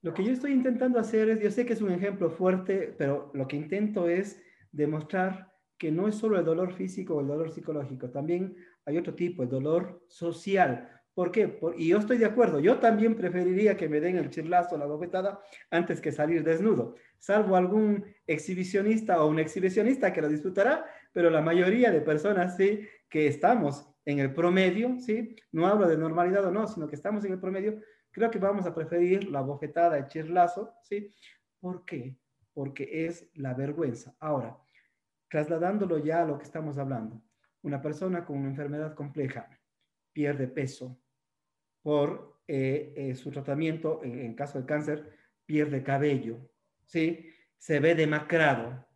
Lo 0.01 0.15
que 0.15 0.25
yo 0.25 0.33
estoy 0.33 0.53
intentando 0.53 0.99
hacer 0.99 1.29
es, 1.29 1.41
yo 1.41 1.51
sé 1.51 1.67
que 1.67 1.75
es 1.75 1.83
un 1.83 1.93
ejemplo 1.93 2.31
fuerte, 2.31 2.95
pero 2.97 3.31
lo 3.35 3.47
que 3.47 3.57
intento 3.57 4.09
es 4.09 4.41
demostrar 4.73 5.53
que 5.77 5.93
no 5.93 6.09
es 6.09 6.15
solo 6.15 6.39
el 6.39 6.47
dolor 6.47 6.73
físico 6.73 7.15
o 7.15 7.21
el 7.21 7.27
dolor 7.27 7.51
psicológico, 7.51 8.11
también 8.11 8.57
hay 8.87 8.97
otro 8.97 9.15
tipo, 9.15 9.43
el 9.43 9.51
dolor 9.51 10.03
social. 10.09 10.91
¿Por 11.13 11.31
qué? 11.31 11.59
y 11.77 11.89
yo 11.89 11.99
estoy 11.99 12.17
de 12.17 12.27
acuerdo, 12.27 12.61
yo 12.61 12.79
también 12.79 13.17
preferiría 13.17 13.77
que 13.77 13.89
me 13.89 14.01
den 14.01 14.17
el 14.17 14.31
chirlazo, 14.31 14.79
la 14.79 14.87
bofetada, 14.87 15.41
antes 15.71 16.01
que 16.01 16.13
salir 16.13 16.43
desnudo, 16.43 16.95
salvo 17.19 17.57
algún 17.57 18.05
exhibicionista 18.27 19.21
o 19.23 19.29
un 19.29 19.41
exhibicionista 19.41 20.13
que 20.13 20.23
lo 20.23 20.29
disfrutará, 20.29 20.87
pero 21.13 21.29
la 21.29 21.43
mayoría 21.43 21.91
de 21.91 22.01
personas 22.01 22.57
sí 22.57 22.81
que 23.11 23.27
estamos 23.27 23.89
en 24.09 24.21
el 24.21 24.33
promedio, 24.33 24.99
¿sí? 24.99 25.37
No 25.53 25.67
hablo 25.67 25.87
de 25.87 25.99
normalidad 25.99 26.43
o 26.47 26.51
no, 26.51 26.67
sino 26.67 26.89
que 26.89 26.95
estamos 26.95 27.27
en 27.27 27.33
el 27.33 27.39
promedio, 27.39 27.79
creo 28.11 28.31
que 28.31 28.39
vamos 28.39 28.65
a 28.65 28.75
preferir 28.75 29.29
la 29.29 29.43
bofetada, 29.43 29.99
el 29.99 30.07
chirlazo, 30.07 30.73
¿sí? 30.83 31.15
¿Por 31.61 31.85
qué? 31.85 32.17
Porque 32.55 33.05
es 33.05 33.29
la 33.35 33.53
vergüenza. 33.53 34.17
Ahora, 34.19 34.57
trasladándolo 35.29 35.99
ya 35.99 36.23
a 36.23 36.25
lo 36.25 36.39
que 36.39 36.45
estamos 36.45 36.79
hablando, 36.79 37.23
una 37.61 37.83
persona 37.83 38.25
con 38.25 38.39
una 38.39 38.49
enfermedad 38.49 38.95
compleja 38.95 39.47
pierde 40.15 40.49
peso 40.49 40.99
por 41.83 42.41
eh, 42.49 42.95
eh, 42.97 43.15
su 43.15 43.31
tratamiento, 43.31 44.01
en, 44.03 44.21
en, 44.21 44.35
caso 44.35 44.59
de 44.59 44.65
cáncer, 44.65 45.19
pierde 45.45 45.83
cabello, 45.83 46.39
¿sí? 46.87 47.29
Se 47.59 47.79
ve 47.79 47.95
demacrado. 47.95 48.87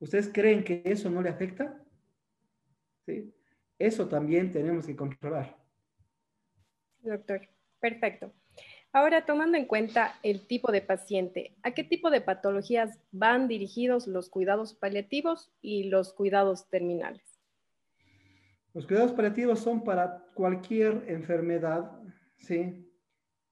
¿Ustedes 0.00 0.28
creen 0.28 0.62
que 0.62 0.82
eso 0.84 1.08
no 1.08 1.22
le 1.22 1.30
afecta? 1.30 1.82
¿Sí? 3.06 3.34
Eso 3.78 4.08
también 4.08 4.52
tenemos 4.52 4.86
que 4.86 4.96
controlar. 4.96 5.56
Doctor, 7.00 7.48
perfecto. 7.80 8.32
Ahora, 8.92 9.26
tomando 9.26 9.58
en 9.58 9.66
cuenta 9.66 10.14
el 10.22 10.46
tipo 10.46 10.70
de 10.70 10.80
paciente, 10.80 11.56
¿a 11.64 11.72
qué 11.72 11.82
tipo 11.82 12.10
de 12.10 12.20
patologías 12.20 13.00
van 13.10 13.48
dirigidos 13.48 14.06
los 14.06 14.30
cuidados 14.30 14.74
paliativos 14.74 15.52
y 15.60 15.88
los 15.88 16.12
cuidados 16.12 16.68
terminales? 16.70 17.22
Los 18.72 18.86
cuidados 18.86 19.12
paliativos 19.12 19.58
son 19.58 19.82
para 19.82 20.24
cualquier 20.34 21.04
enfermedad, 21.08 21.90
¿sí? 22.36 22.88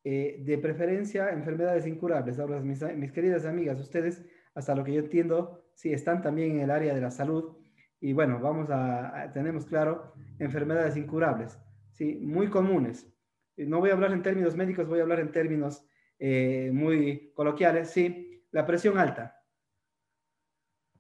Eh, 0.05 0.43
de 0.45 0.59
preferencia 0.59 1.31
enfermedades 1.31 1.87
incurables. 1.87 2.39
Ahora, 2.39 2.61
mis, 2.61 2.83
mis, 2.97 3.13
queridas 3.13 3.45
amigas, 3.45 3.81
ustedes, 3.81 4.25
hasta 4.55 4.75
lo 4.75 4.85
que 4.85 4.95
yo 4.95 5.01
entiendo, 5.01 5.65
sí, 5.75 5.93
están 5.93 6.23
también 6.23 6.53
en 6.53 6.61
el 6.61 6.71
área 6.71 6.95
de 6.95 7.01
la 7.01 7.11
salud 7.11 7.57
y 8.03 8.13
bueno, 8.13 8.41
vamos 8.41 8.69
a, 8.69 9.31
tenemos 9.33 9.65
claro, 9.65 10.13
enfermedades 10.41 10.97
incurables, 10.97 11.57
¿sí? 11.93 12.17
Muy 12.17 12.49
comunes. 12.49 13.09
No 13.57 13.79
voy 13.79 13.91
a 13.91 13.93
hablar 13.93 14.11
en 14.11 14.23
términos 14.23 14.57
médicos, 14.57 14.89
voy 14.89 14.99
a 14.99 15.03
hablar 15.03 15.21
en 15.21 15.31
términos 15.31 15.87
eh, 16.19 16.73
muy 16.75 17.33
coloquiales, 17.33 17.91
¿sí? 17.91 18.45
La 18.51 18.67
presión 18.67 18.99
alta, 18.99 19.41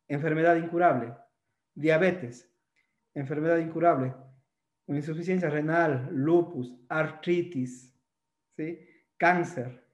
enfermedad 0.07 0.55
incurable, 0.55 1.13
diabetes, 1.75 2.49
enfermedad 3.15 3.59
incurable, 3.59 4.15
insuficiencia 4.87 5.51
renal, 5.51 6.09
lupus, 6.13 6.73
artritis, 6.89 7.99
¿sí? 8.57 8.79
Cáncer. 9.17 9.85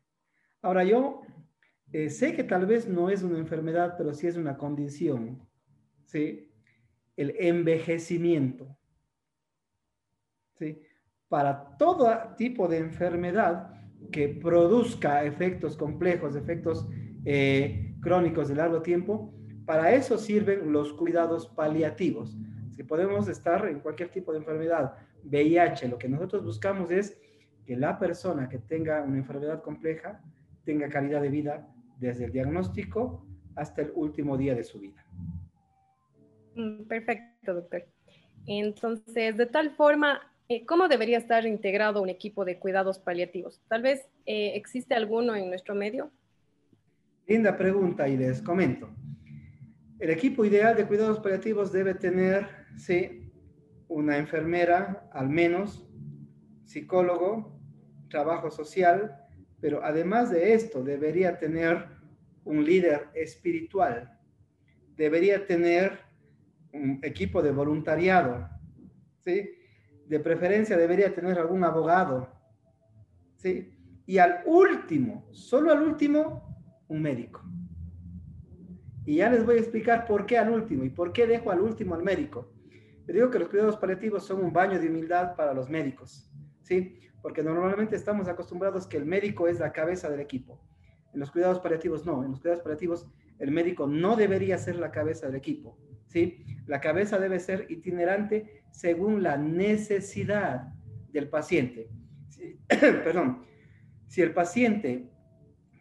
Ahora 0.60 0.84
yo 0.84 1.22
eh, 1.90 2.10
sé 2.10 2.34
que 2.34 2.44
tal 2.44 2.66
vez 2.66 2.86
no 2.86 3.08
es 3.08 3.22
una 3.22 3.38
enfermedad, 3.38 3.94
pero 3.96 4.12
sí 4.12 4.26
es 4.26 4.36
una 4.36 4.58
condición, 4.58 5.48
¿sí? 6.04 6.47
El 7.18 7.34
envejecimiento. 7.38 8.78
¿sí? 10.56 10.80
Para 11.28 11.76
todo 11.76 12.08
tipo 12.36 12.68
de 12.68 12.78
enfermedad 12.78 13.74
que 14.12 14.28
produzca 14.28 15.24
efectos 15.24 15.76
complejos, 15.76 16.36
efectos 16.36 16.86
eh, 17.24 17.96
crónicos 18.00 18.48
de 18.48 18.54
largo 18.54 18.82
tiempo, 18.82 19.34
para 19.66 19.92
eso 19.92 20.16
sirven 20.16 20.72
los 20.72 20.92
cuidados 20.92 21.48
paliativos. 21.48 22.38
Si 22.70 22.84
podemos 22.84 23.28
estar 23.28 23.66
en 23.66 23.80
cualquier 23.80 24.10
tipo 24.10 24.32
de 24.32 24.38
enfermedad, 24.38 24.94
VIH, 25.24 25.88
lo 25.88 25.98
que 25.98 26.08
nosotros 26.08 26.44
buscamos 26.44 26.92
es 26.92 27.18
que 27.66 27.76
la 27.76 27.98
persona 27.98 28.48
que 28.48 28.58
tenga 28.58 29.02
una 29.02 29.18
enfermedad 29.18 29.60
compleja 29.60 30.22
tenga 30.64 30.88
calidad 30.88 31.20
de 31.20 31.30
vida 31.30 31.68
desde 31.98 32.26
el 32.26 32.32
diagnóstico 32.32 33.26
hasta 33.56 33.82
el 33.82 33.90
último 33.96 34.38
día 34.38 34.54
de 34.54 34.62
su 34.62 34.78
vida. 34.78 35.04
Mm, 36.58 36.88
perfecto, 36.88 37.54
doctor. 37.54 37.86
Entonces, 38.46 39.36
de 39.36 39.46
tal 39.46 39.70
forma, 39.76 40.20
eh, 40.48 40.66
¿cómo 40.66 40.88
debería 40.88 41.18
estar 41.18 41.46
integrado 41.46 42.02
un 42.02 42.08
equipo 42.08 42.44
de 42.44 42.58
cuidados 42.58 42.98
paliativos? 42.98 43.62
Tal 43.68 43.82
vez 43.82 44.08
eh, 44.26 44.52
existe 44.56 44.94
alguno 44.94 45.36
en 45.36 45.48
nuestro 45.50 45.76
medio. 45.76 46.10
Linda 47.28 47.56
pregunta 47.56 48.08
y 48.08 48.16
les 48.16 48.42
comento. 48.42 48.90
El 50.00 50.10
equipo 50.10 50.44
ideal 50.44 50.76
de 50.76 50.86
cuidados 50.86 51.20
paliativos 51.20 51.70
debe 51.70 51.94
tener, 51.94 52.48
sí, 52.76 53.30
una 53.86 54.18
enfermera 54.18 55.08
al 55.12 55.28
menos, 55.28 55.88
psicólogo, 56.64 57.56
trabajo 58.10 58.50
social, 58.50 59.16
pero 59.60 59.84
además 59.84 60.30
de 60.30 60.54
esto 60.54 60.82
debería 60.82 61.38
tener 61.38 61.86
un 62.44 62.64
líder 62.64 63.08
espiritual, 63.14 64.18
debería 64.96 65.46
tener 65.46 66.07
un 66.82 67.00
equipo 67.02 67.42
de 67.42 67.50
voluntariado, 67.50 68.48
¿sí? 69.18 69.50
De 70.06 70.20
preferencia 70.20 70.76
debería 70.76 71.14
tener 71.14 71.38
algún 71.38 71.64
abogado, 71.64 72.28
¿sí? 73.36 73.74
Y 74.06 74.18
al 74.18 74.42
último, 74.46 75.28
solo 75.32 75.70
al 75.70 75.82
último, 75.82 76.84
un 76.88 77.02
médico. 77.02 77.42
Y 79.04 79.16
ya 79.16 79.30
les 79.30 79.44
voy 79.44 79.56
a 79.56 79.60
explicar 79.60 80.06
por 80.06 80.26
qué 80.26 80.38
al 80.38 80.50
último 80.50 80.84
y 80.84 80.90
por 80.90 81.12
qué 81.12 81.26
dejo 81.26 81.50
al 81.50 81.60
último 81.60 81.94
al 81.94 82.02
médico. 82.02 82.52
Le 83.06 83.14
digo 83.14 83.30
que 83.30 83.38
los 83.38 83.48
cuidados 83.48 83.76
paliativos 83.76 84.26
son 84.26 84.44
un 84.44 84.52
baño 84.52 84.78
de 84.78 84.88
humildad 84.88 85.34
para 85.34 85.54
los 85.54 85.70
médicos, 85.70 86.30
¿sí? 86.62 87.00
Porque 87.22 87.42
normalmente 87.42 87.96
estamos 87.96 88.28
acostumbrados 88.28 88.86
que 88.86 88.98
el 88.98 89.06
médico 89.06 89.48
es 89.48 89.60
la 89.60 89.72
cabeza 89.72 90.10
del 90.10 90.20
equipo. 90.20 90.60
En 91.14 91.20
los 91.20 91.30
cuidados 91.30 91.58
paliativos 91.58 92.04
no, 92.04 92.22
en 92.22 92.32
los 92.32 92.40
cuidados 92.40 92.62
paliativos 92.62 93.08
el 93.38 93.50
médico 93.50 93.86
no 93.86 94.16
debería 94.16 94.58
ser 94.58 94.76
la 94.76 94.90
cabeza 94.90 95.26
del 95.26 95.36
equipo. 95.36 95.78
¿Sí? 96.08 96.44
La 96.66 96.80
cabeza 96.80 97.18
debe 97.18 97.38
ser 97.38 97.66
itinerante 97.70 98.64
según 98.70 99.22
la 99.22 99.36
necesidad 99.36 100.72
del 101.10 101.28
paciente. 101.28 101.88
Perdón, 102.68 103.44
si 104.06 104.22
el 104.22 104.32
paciente 104.32 105.10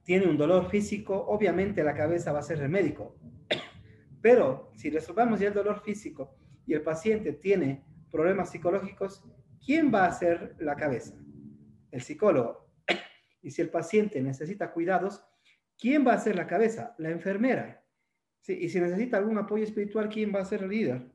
tiene 0.04 0.28
un 0.28 0.38
dolor 0.38 0.70
físico, 0.70 1.26
obviamente 1.28 1.84
la 1.84 1.94
cabeza 1.94 2.32
va 2.32 2.40
a 2.40 2.44
ser 2.44 2.62
el 2.62 2.70
médico. 2.70 3.18
Pero 4.22 4.72
si 4.76 4.90
resolvamos 4.90 5.40
ya 5.40 5.50
el 5.50 5.54
dolor 5.54 5.82
físico 5.82 6.38
y 6.66 6.74
el 6.74 6.82
paciente 6.82 7.34
tiene 7.34 7.86
problemas 8.12 8.52
psicológicos, 8.52 9.24
¿quién 9.66 9.94
va 9.94 10.06
a 10.06 10.12
ser 10.12 10.56
la 10.60 10.76
cabeza? 10.76 11.16
El 11.92 12.02
psicólogo. 12.02 12.68
Y 13.44 13.52
si 13.52 13.62
el 13.62 13.70
paciente 13.70 14.22
necesita 14.22 14.74
cuidados, 14.74 15.24
¿quién 15.80 16.06
va 16.06 16.14
a 16.14 16.20
ser 16.20 16.36
la 16.36 16.48
cabeza? 16.48 16.96
La 16.98 17.12
enfermera. 17.12 17.87
Y 18.54 18.70
si 18.70 18.80
necesita 18.80 19.18
algún 19.18 19.38
apoyo 19.38 19.64
espiritual, 19.64 20.10
¿quién 20.10 20.34
va 20.34 20.40
a 20.40 20.46
ser 20.46 20.64
el 20.64 20.70
líder? 20.70 21.12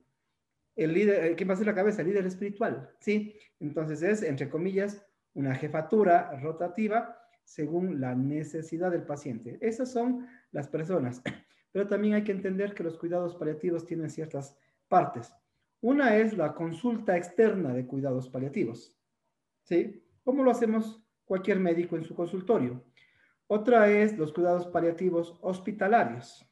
El 0.74 0.92
líder, 0.92 1.24
eh, 1.24 1.34
¿quién 1.34 1.48
va 1.48 1.54
a 1.54 1.56
ser 1.56 1.66
la 1.66 1.74
cabeza? 1.74 2.02
El 2.02 2.08
líder 2.08 2.26
espiritual. 2.26 2.90
¿sí? 3.00 3.34
Entonces 3.60 4.02
es, 4.02 4.22
entre 4.22 4.48
comillas, 4.48 5.06
una 5.34 5.54
jefatura 5.54 6.38
rotativa 6.40 7.18
según 7.44 8.00
la 8.00 8.14
necesidad 8.14 8.90
del 8.90 9.04
paciente. 9.04 9.58
Esas 9.60 9.90
son 9.90 10.26
las 10.50 10.68
personas. 10.68 11.22
Pero 11.72 11.88
también 11.88 12.14
hay 12.14 12.24
que 12.24 12.32
entender 12.32 12.74
que 12.74 12.84
los 12.84 12.98
cuidados 12.98 13.34
paliativos 13.36 13.86
tienen 13.86 14.10
ciertas 14.10 14.56
partes. 14.88 15.34
Una 15.80 16.16
es 16.16 16.36
la 16.36 16.54
consulta 16.54 17.16
externa 17.16 17.72
de 17.72 17.86
cuidados 17.86 18.28
paliativos. 18.28 18.96
¿Sí? 19.64 20.04
¿Cómo 20.22 20.44
lo 20.44 20.50
hacemos 20.50 21.02
cualquier 21.24 21.58
médico 21.58 21.96
en 21.96 22.04
su 22.04 22.14
consultorio? 22.14 22.84
Otra 23.46 23.90
es 23.90 24.16
los 24.16 24.32
cuidados 24.32 24.66
paliativos 24.66 25.38
hospitalarios. 25.40 26.46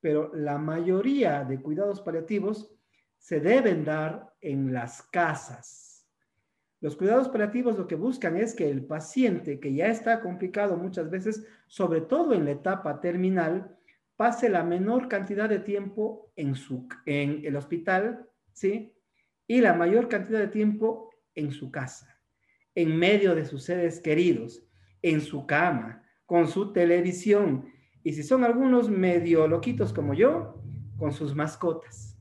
Pero 0.00 0.34
la 0.34 0.58
mayoría 0.58 1.44
de 1.44 1.60
cuidados 1.60 2.00
paliativos 2.00 2.74
se 3.18 3.40
deben 3.40 3.84
dar 3.84 4.34
en 4.40 4.72
las 4.72 5.02
casas 5.02 5.90
los 6.80 6.96
cuidados 6.96 7.28
paliativos 7.28 7.76
lo 7.76 7.86
que 7.86 7.94
buscan 7.94 8.38
es 8.38 8.54
que 8.54 8.70
el 8.70 8.86
paciente 8.86 9.60
que 9.60 9.74
ya 9.74 9.88
está 9.88 10.20
complicado 10.20 10.78
muchas 10.78 11.10
veces, 11.10 11.46
sobre 11.66 12.00
todo 12.00 12.32
en 12.32 12.46
la 12.46 12.52
etapa 12.52 13.00
terminal, 13.02 13.76
pase 14.16 14.48
la 14.48 14.64
menor 14.64 15.06
cantidad 15.08 15.48
de 15.48 15.58
tiempo 15.58 16.32
en, 16.36 16.54
su, 16.54 16.88
en 17.04 17.44
el 17.44 17.56
hospital, 17.56 18.26
¿sí? 18.52 18.94
Y 19.46 19.60
la 19.60 19.74
mayor 19.74 20.08
cantidad 20.08 20.38
de 20.38 20.48
tiempo 20.48 21.10
en 21.34 21.52
su 21.52 21.70
casa, 21.70 22.18
en 22.74 22.96
medio 22.96 23.34
de 23.34 23.44
sus 23.44 23.64
seres 23.64 24.00
queridos, 24.00 24.66
en 25.02 25.20
su 25.20 25.46
cama, 25.46 26.02
con 26.24 26.48
su 26.48 26.72
televisión. 26.72 27.70
Y 28.02 28.12
si 28.12 28.22
son 28.22 28.44
algunos 28.44 28.88
medio 28.88 29.46
loquitos 29.46 29.92
como 29.92 30.14
yo, 30.14 30.60
con 30.96 31.12
sus 31.12 31.34
mascotas. 31.34 32.16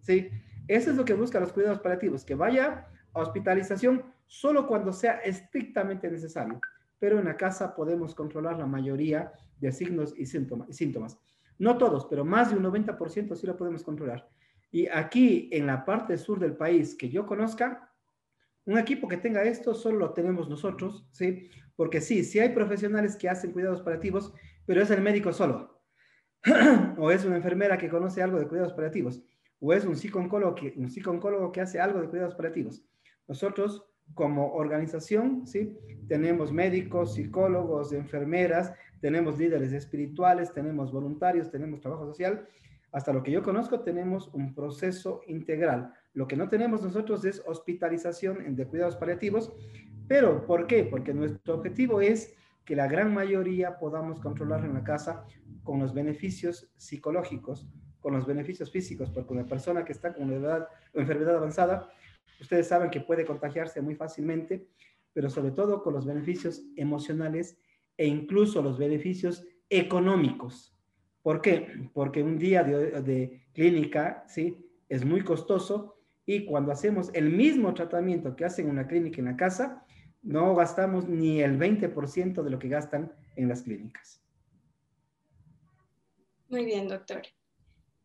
¿Sí? 0.00 0.28
Eso 0.68 0.90
es 0.90 0.96
lo 0.96 1.04
que 1.04 1.14
buscan 1.14 1.42
los 1.42 1.52
cuidados 1.52 1.80
paliativos, 1.80 2.24
que 2.24 2.34
vaya 2.34 2.88
hospitalización 3.12 4.04
solo 4.26 4.66
cuando 4.66 4.92
sea 4.92 5.18
estrictamente 5.18 6.10
necesario, 6.10 6.60
pero 6.98 7.18
en 7.18 7.26
la 7.26 7.36
casa 7.36 7.74
podemos 7.74 8.14
controlar 8.14 8.58
la 8.58 8.66
mayoría 8.66 9.32
de 9.60 9.72
signos 9.72 10.14
y 10.16 10.26
síntomas. 10.26 11.18
No 11.58 11.78
todos, 11.78 12.06
pero 12.06 12.24
más 12.24 12.50
de 12.50 12.56
un 12.56 12.64
90% 12.64 13.36
sí 13.36 13.46
lo 13.46 13.56
podemos 13.56 13.84
controlar. 13.84 14.28
Y 14.72 14.88
aquí 14.88 15.48
en 15.52 15.66
la 15.66 15.84
parte 15.84 16.18
sur 16.18 16.40
del 16.40 16.56
país 16.56 16.96
que 16.96 17.08
yo 17.08 17.26
conozca, 17.26 17.92
un 18.66 18.78
equipo 18.78 19.06
que 19.06 19.18
tenga 19.18 19.44
esto 19.44 19.74
solo 19.74 19.98
lo 19.98 20.12
tenemos 20.14 20.48
nosotros, 20.48 21.06
¿sí? 21.12 21.48
Porque 21.76 22.00
sí, 22.00 22.24
sí 22.24 22.40
hay 22.40 22.48
profesionales 22.48 23.14
que 23.14 23.28
hacen 23.28 23.52
cuidados 23.52 23.82
paliativos, 23.82 24.32
pero 24.66 24.82
es 24.82 24.90
el 24.90 25.02
médico 25.02 25.32
solo. 25.32 25.80
o 26.98 27.10
es 27.10 27.24
una 27.24 27.36
enfermera 27.36 27.78
que 27.78 27.88
conoce 27.88 28.22
algo 28.22 28.38
de 28.38 28.46
cuidados 28.46 28.72
paliativos. 28.72 29.22
O 29.60 29.72
es 29.72 29.84
un 29.84 29.96
psicólogo 29.96 30.54
que, 30.54 30.74
un 30.76 30.90
psicólogo 30.90 31.50
que 31.52 31.60
hace 31.60 31.80
algo 31.80 32.00
de 32.00 32.08
cuidados 32.08 32.34
paliativos. 32.34 32.84
Nosotros 33.26 33.86
como 34.12 34.52
organización, 34.52 35.46
¿sí? 35.46 35.78
Tenemos 36.06 36.52
médicos, 36.52 37.14
psicólogos, 37.14 37.92
enfermeras, 37.92 38.74
tenemos 39.00 39.38
líderes 39.38 39.72
espirituales, 39.72 40.52
tenemos 40.52 40.92
voluntarios, 40.92 41.50
tenemos 41.50 41.80
trabajo 41.80 42.06
social. 42.06 42.46
Hasta 42.92 43.12
lo 43.12 43.22
que 43.22 43.32
yo 43.32 43.42
conozco, 43.42 43.80
tenemos 43.80 44.28
un 44.34 44.54
proceso 44.54 45.22
integral. 45.26 45.92
Lo 46.12 46.28
que 46.28 46.36
no 46.36 46.48
tenemos 46.48 46.82
nosotros 46.82 47.24
es 47.24 47.42
hospitalización 47.46 48.54
de 48.54 48.66
cuidados 48.66 48.96
paliativos. 48.96 49.52
Pero, 50.06 50.46
¿por 50.46 50.66
qué? 50.66 50.84
Porque 50.84 51.14
nuestro 51.14 51.54
objetivo 51.54 52.00
es 52.00 52.34
que 52.64 52.76
la 52.76 52.86
gran 52.86 53.12
mayoría 53.12 53.78
podamos 53.78 54.20
controlar 54.20 54.64
en 54.64 54.74
la 54.74 54.84
casa 54.84 55.26
con 55.62 55.80
los 55.80 55.94
beneficios 55.94 56.70
psicológicos, 56.76 57.68
con 58.00 58.14
los 58.14 58.26
beneficios 58.26 58.70
físicos, 58.70 59.10
porque 59.10 59.32
una 59.32 59.46
persona 59.46 59.84
que 59.84 59.92
está 59.92 60.12
con 60.12 60.24
una 60.24 60.36
edad 60.36 60.68
enfermedad 60.92 61.36
avanzada 61.36 61.90
Ustedes 62.40 62.68
saben 62.68 62.90
que 62.90 63.00
puede 63.00 63.24
contagiarse 63.24 63.80
muy 63.80 63.94
fácilmente, 63.94 64.66
pero 65.12 65.30
sobre 65.30 65.52
todo 65.52 65.82
con 65.82 65.94
los 65.94 66.06
beneficios 66.06 66.62
emocionales 66.76 67.58
e 67.96 68.06
incluso 68.06 68.62
los 68.62 68.78
beneficios 68.78 69.46
económicos. 69.68 70.76
¿Por 71.22 71.40
qué? 71.40 71.88
Porque 71.94 72.22
un 72.22 72.38
día 72.38 72.62
de, 72.64 73.46
clínica, 73.52 74.24
¿sí? 74.26 74.58
Es 74.88 75.04
muy 75.04 75.22
costoso 75.22 75.96
y 76.26 76.44
cuando 76.44 76.72
hacemos 76.72 77.10
el 77.14 77.30
mismo 77.30 77.72
tratamiento 77.72 78.34
que 78.36 78.44
hacen 78.44 78.66
en 78.66 78.72
una 78.72 78.86
clínica 78.86 79.20
en 79.20 79.26
la 79.26 79.36
casa, 79.36 79.83
no 80.24 80.54
gastamos 80.56 81.08
ni 81.08 81.40
el 81.40 81.58
20% 81.58 82.42
de 82.42 82.50
lo 82.50 82.58
que 82.58 82.68
gastan 82.68 83.12
en 83.36 83.48
las 83.48 83.62
clínicas. 83.62 84.20
Muy 86.48 86.64
bien, 86.64 86.88
doctor. 86.88 87.22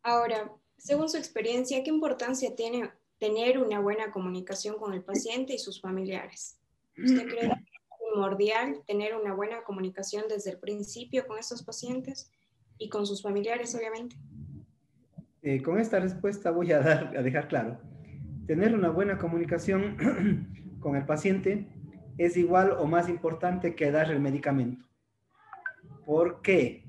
Ahora, 0.02 0.52
según 0.76 1.08
su 1.08 1.16
experiencia, 1.16 1.82
¿qué 1.82 1.90
importancia 1.90 2.54
tiene 2.54 2.90
tener 3.20 3.58
una 3.58 3.78
buena 3.78 4.10
comunicación 4.10 4.76
con 4.78 4.94
el 4.94 5.04
paciente 5.04 5.52
y 5.52 5.58
sus 5.58 5.80
familiares. 5.80 6.58
¿Usted 6.96 7.28
cree 7.28 7.48
que 7.48 7.54
es 7.54 8.10
primordial 8.10 8.82
tener 8.86 9.14
una 9.14 9.34
buena 9.34 9.62
comunicación 9.62 10.24
desde 10.28 10.52
el 10.52 10.58
principio 10.58 11.26
con 11.26 11.38
estos 11.38 11.62
pacientes 11.62 12.32
y 12.78 12.88
con 12.88 13.06
sus 13.06 13.22
familiares, 13.22 13.74
obviamente? 13.74 14.16
Eh, 15.42 15.62
con 15.62 15.78
esta 15.78 16.00
respuesta 16.00 16.50
voy 16.50 16.72
a, 16.72 16.80
dar, 16.80 17.16
a 17.16 17.22
dejar 17.22 17.46
claro. 17.48 17.78
Tener 18.46 18.74
una 18.74 18.88
buena 18.88 19.18
comunicación 19.18 19.96
con 20.80 20.96
el 20.96 21.04
paciente 21.04 21.68
es 22.24 22.36
igual 22.36 22.72
o 22.72 22.84
más 22.84 23.08
importante 23.08 23.74
que 23.74 23.90
dar 23.90 24.10
el 24.10 24.20
medicamento. 24.20 24.84
¿Por 26.04 26.42
qué? 26.42 26.84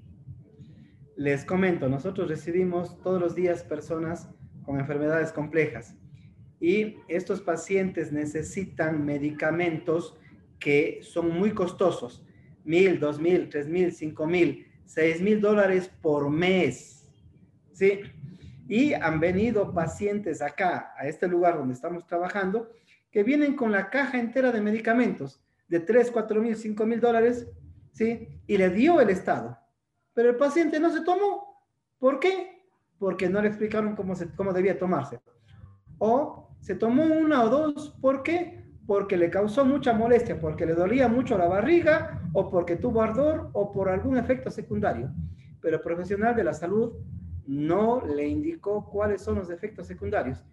Les 1.16 1.46
comento, 1.46 1.88
nosotros 1.88 2.28
recibimos 2.28 3.02
todos 3.02 3.22
los 3.22 3.34
días 3.34 3.64
personas 3.64 4.30
con 4.66 4.78
enfermedades 4.78 5.32
complejas 5.32 5.96
y 6.60 6.98
estos 7.08 7.40
pacientes 7.40 8.12
necesitan 8.12 9.06
medicamentos 9.06 10.18
que 10.60 11.00
son 11.02 11.30
muy 11.32 11.52
costosos, 11.52 12.26
mil, 12.66 13.00
dos 13.00 13.18
mil, 13.18 13.48
tres 13.48 13.70
mil, 13.70 13.94
cinco 13.94 14.28
mil, 14.28 14.68
seis 14.86 15.22
mil 15.22 15.40
dólares 15.40 15.90
por 16.02 16.30
mes. 16.30 17.10
¿Sí? 17.72 18.02
Y 18.68 18.94
han 18.94 19.22
venido 19.22 19.74
pacientes 19.74 20.42
acá, 20.42 20.94
a 20.98 21.08
este 21.08 21.30
lugar 21.30 21.58
donde 21.58 21.74
estamos 21.74 22.06
trabajando, 22.06 22.70
que 23.12 23.24
vienen 23.24 23.56
con 23.56 23.72
la 23.72 23.90
caja 23.90 24.20
entera 24.20 24.52
de 24.52 24.62
medicamentos 24.62 25.44
de 25.68 25.80
tres, 25.80 26.12
cuatro 26.12 26.42
mil, 26.42 26.56
cinco 26.56 26.86
mil 26.86 27.00
dólares, 27.00 27.50
¿sí? 27.92 28.28
Y 28.46 28.58
le 28.58 28.70
dio 28.70 29.00
el 29.00 29.10
Estado. 29.10 29.58
Pero 30.14 30.30
el 30.30 30.36
paciente 30.36 30.80
no 30.80 30.90
se 30.90 31.02
tomó. 31.02 31.66
¿Por 31.98 32.20
qué? 32.20 32.66
Porque 33.00 33.30
no 33.30 33.42
le 33.42 33.48
explicaron 33.48 33.96
cómo, 33.96 34.16
se, 34.16 34.30
cómo 34.36 34.52
debía 34.52 34.78
tomarse. 34.78 35.22
O 35.98 36.50
se 36.60 36.76
tomó 36.76 37.06
una 37.06 37.44
o 37.44 37.50
dos, 37.50 37.98
¿por 38.02 38.22
qué? 38.22 38.66
Porque 38.86 39.16
le 39.16 39.30
causó 39.30 39.64
mucha 39.64 39.94
molestia, 39.94 40.40
porque 40.40 40.66
le 40.66 40.74
dolía 40.74 41.08
mucho 41.08 41.38
la 41.38 41.48
barriga 41.48 42.22
o 42.34 42.50
porque 42.50 42.76
tuvo 42.76 43.02
ardor 43.02 43.50
o 43.54 43.72
por 43.72 43.88
algún 43.88 44.18
efecto 44.18 44.52
secundario. 44.52 45.10
Pero 45.62 45.78
el 45.78 45.82
profesional 45.82 46.36
de 46.36 46.44
la 46.44 46.54
salud 46.54 46.94
no 47.48 48.06
le 48.06 48.28
indicó 48.28 48.86
cuáles 48.86 49.22
son 49.22 49.36
los 49.36 49.50
efectos 49.50 49.88
secundarios. 49.88 50.44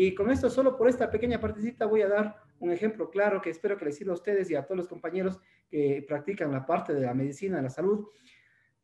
Y 0.00 0.14
con 0.14 0.30
esto, 0.30 0.48
solo 0.48 0.76
por 0.76 0.88
esta 0.88 1.10
pequeña 1.10 1.40
partecita, 1.40 1.84
voy 1.84 2.02
a 2.02 2.08
dar 2.08 2.36
un 2.60 2.70
ejemplo 2.70 3.10
claro 3.10 3.42
que 3.42 3.50
espero 3.50 3.76
que 3.76 3.86
les 3.86 3.96
sirva 3.96 4.12
a 4.12 4.14
ustedes 4.14 4.48
y 4.48 4.54
a 4.54 4.62
todos 4.62 4.76
los 4.76 4.86
compañeros 4.86 5.40
que 5.68 6.04
practican 6.06 6.52
la 6.52 6.64
parte 6.64 6.94
de 6.94 7.00
la 7.00 7.14
medicina, 7.14 7.56
de 7.56 7.64
la 7.64 7.68
salud. 7.68 8.06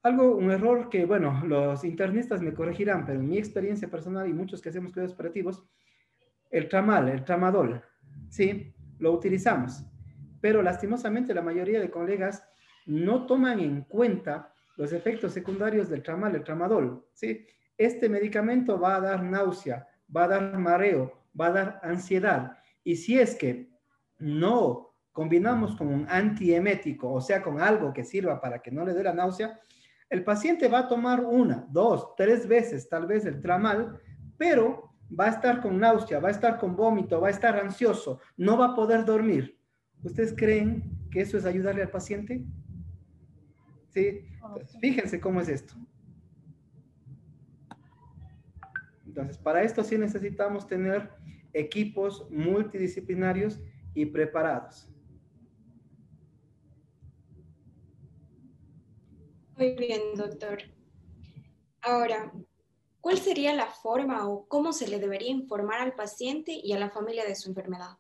Algo, 0.02 0.34
un 0.34 0.50
error 0.50 0.88
que, 0.88 1.04
bueno, 1.04 1.40
los 1.46 1.84
internistas 1.84 2.42
me 2.42 2.52
corregirán, 2.52 3.06
pero 3.06 3.20
en 3.20 3.28
mi 3.28 3.38
experiencia 3.38 3.86
personal 3.86 4.28
y 4.28 4.32
muchos 4.32 4.60
que 4.60 4.70
hacemos 4.70 4.92
cuidados 4.92 5.14
operativos, 5.14 5.64
el 6.50 6.68
tramal, 6.68 7.08
el 7.08 7.22
tramadol, 7.22 7.80
¿sí? 8.28 8.74
Lo 8.98 9.12
utilizamos, 9.12 9.86
pero 10.40 10.62
lastimosamente 10.62 11.32
la 11.32 11.42
mayoría 11.42 11.78
de 11.78 11.92
colegas 11.92 12.44
no 12.86 13.24
toman 13.26 13.60
en 13.60 13.82
cuenta 13.82 14.52
los 14.76 14.92
efectos 14.92 15.32
secundarios 15.32 15.88
del 15.88 16.02
tramal, 16.02 16.34
el 16.34 16.42
tramadol, 16.42 17.06
¿sí? 17.12 17.46
Este 17.78 18.08
medicamento 18.08 18.80
va 18.80 18.96
a 18.96 19.00
dar 19.00 19.22
náusea, 19.22 19.86
va 20.14 20.24
a 20.24 20.28
dar 20.28 20.58
mareo, 20.58 21.12
va 21.38 21.46
a 21.46 21.52
dar 21.52 21.80
ansiedad. 21.82 22.58
Y 22.82 22.96
si 22.96 23.18
es 23.18 23.34
que 23.34 23.70
no 24.18 24.94
combinamos 25.12 25.76
con 25.76 25.88
un 25.88 26.06
antiemético, 26.08 27.12
o 27.12 27.20
sea, 27.20 27.42
con 27.42 27.60
algo 27.60 27.92
que 27.92 28.04
sirva 28.04 28.40
para 28.40 28.60
que 28.60 28.70
no 28.70 28.84
le 28.84 28.94
dé 28.94 29.02
la 29.04 29.14
náusea, 29.14 29.60
el 30.10 30.24
paciente 30.24 30.68
va 30.68 30.80
a 30.80 30.88
tomar 30.88 31.24
una, 31.24 31.66
dos, 31.70 32.14
tres 32.16 32.46
veces 32.46 32.88
tal 32.88 33.06
vez 33.06 33.24
el 33.24 33.40
tramal, 33.40 34.00
pero 34.36 34.94
va 35.18 35.26
a 35.26 35.30
estar 35.30 35.60
con 35.60 35.78
náusea, 35.78 36.20
va 36.20 36.28
a 36.28 36.32
estar 36.32 36.58
con 36.58 36.76
vómito, 36.76 37.20
va 37.20 37.28
a 37.28 37.30
estar 37.30 37.56
ansioso, 37.58 38.20
no 38.36 38.58
va 38.58 38.66
a 38.66 38.74
poder 38.74 39.04
dormir. 39.04 39.58
¿Ustedes 40.02 40.34
creen 40.36 40.82
que 41.10 41.22
eso 41.22 41.38
es 41.38 41.44
ayudarle 41.44 41.82
al 41.82 41.90
paciente? 41.90 42.44
Sí, 43.88 44.26
fíjense 44.80 45.20
cómo 45.20 45.40
es 45.40 45.48
esto. 45.48 45.74
Entonces, 49.14 49.38
para 49.38 49.62
esto 49.62 49.84
sí 49.84 49.96
necesitamos 49.96 50.66
tener 50.66 51.08
equipos 51.52 52.28
multidisciplinarios 52.32 53.60
y 53.94 54.06
preparados. 54.06 54.90
Muy 59.56 59.76
bien, 59.76 60.00
doctor. 60.16 60.58
Ahora, 61.80 62.32
¿cuál 63.00 63.18
sería 63.18 63.54
la 63.54 63.66
forma 63.66 64.28
o 64.28 64.48
cómo 64.48 64.72
se 64.72 64.88
le 64.88 64.98
debería 64.98 65.30
informar 65.30 65.80
al 65.80 65.94
paciente 65.94 66.50
y 66.50 66.72
a 66.72 66.78
la 66.80 66.90
familia 66.90 67.24
de 67.24 67.36
su 67.36 67.50
enfermedad? 67.50 67.96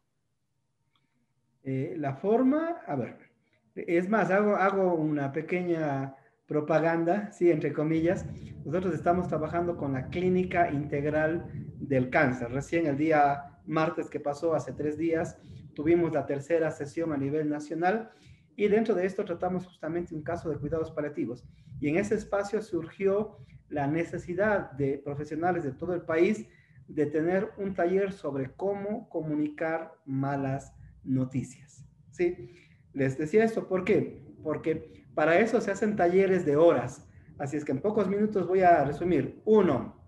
Eh, 1.62 1.94
la 1.96 2.16
forma, 2.16 2.82
a 2.88 2.96
ver, 2.96 3.30
es 3.76 4.08
más, 4.08 4.32
hago, 4.32 4.56
hago 4.56 4.94
una 4.94 5.30
pequeña 5.30 6.16
propaganda, 6.46 7.30
sí, 7.32 7.50
entre 7.50 7.72
comillas. 7.72 8.26
Nosotros 8.64 8.94
estamos 8.94 9.28
trabajando 9.28 9.76
con 9.76 9.92
la 9.92 10.08
Clínica 10.08 10.70
Integral 10.70 11.46
del 11.78 12.10
Cáncer. 12.10 12.50
Recién 12.50 12.86
el 12.86 12.96
día 12.96 13.60
martes 13.66 14.10
que 14.10 14.20
pasó, 14.20 14.54
hace 14.54 14.72
tres 14.72 14.98
días, 14.98 15.38
tuvimos 15.74 16.12
la 16.12 16.26
tercera 16.26 16.70
sesión 16.70 17.12
a 17.12 17.16
nivel 17.16 17.48
nacional 17.48 18.10
y 18.56 18.68
dentro 18.68 18.94
de 18.94 19.06
esto 19.06 19.24
tratamos 19.24 19.66
justamente 19.66 20.14
un 20.14 20.22
caso 20.22 20.48
de 20.48 20.58
cuidados 20.58 20.90
paliativos. 20.92 21.44
Y 21.80 21.88
en 21.88 21.96
ese 21.96 22.14
espacio 22.14 22.62
surgió 22.62 23.38
la 23.68 23.86
necesidad 23.86 24.70
de 24.72 24.98
profesionales 24.98 25.64
de 25.64 25.72
todo 25.72 25.94
el 25.94 26.02
país 26.02 26.46
de 26.86 27.06
tener 27.06 27.50
un 27.56 27.74
taller 27.74 28.12
sobre 28.12 28.52
cómo 28.52 29.08
comunicar 29.08 29.94
malas 30.04 30.74
noticias. 31.02 31.84
¿sí? 32.10 32.50
Les 32.94 33.18
decía 33.18 33.44
esto, 33.44 33.68
¿por 33.68 33.84
qué? 33.84 34.22
Porque 34.42 35.04
para 35.14 35.38
eso 35.38 35.60
se 35.60 35.70
hacen 35.70 35.96
talleres 35.96 36.46
de 36.46 36.56
horas. 36.56 37.06
Así 37.38 37.56
es 37.56 37.64
que 37.64 37.72
en 37.72 37.80
pocos 37.80 38.08
minutos 38.08 38.46
voy 38.46 38.62
a 38.62 38.84
resumir. 38.84 39.40
Uno, 39.44 40.00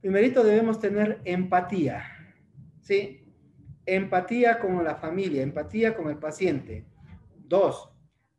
primerito 0.00 0.44
debemos 0.44 0.78
tener 0.78 1.20
empatía. 1.24 2.04
¿Sí? 2.80 3.24
Empatía 3.86 4.58
con 4.58 4.84
la 4.84 4.96
familia, 4.96 5.42
empatía 5.42 5.96
con 5.96 6.08
el 6.08 6.18
paciente. 6.18 6.86
Dos, 7.48 7.90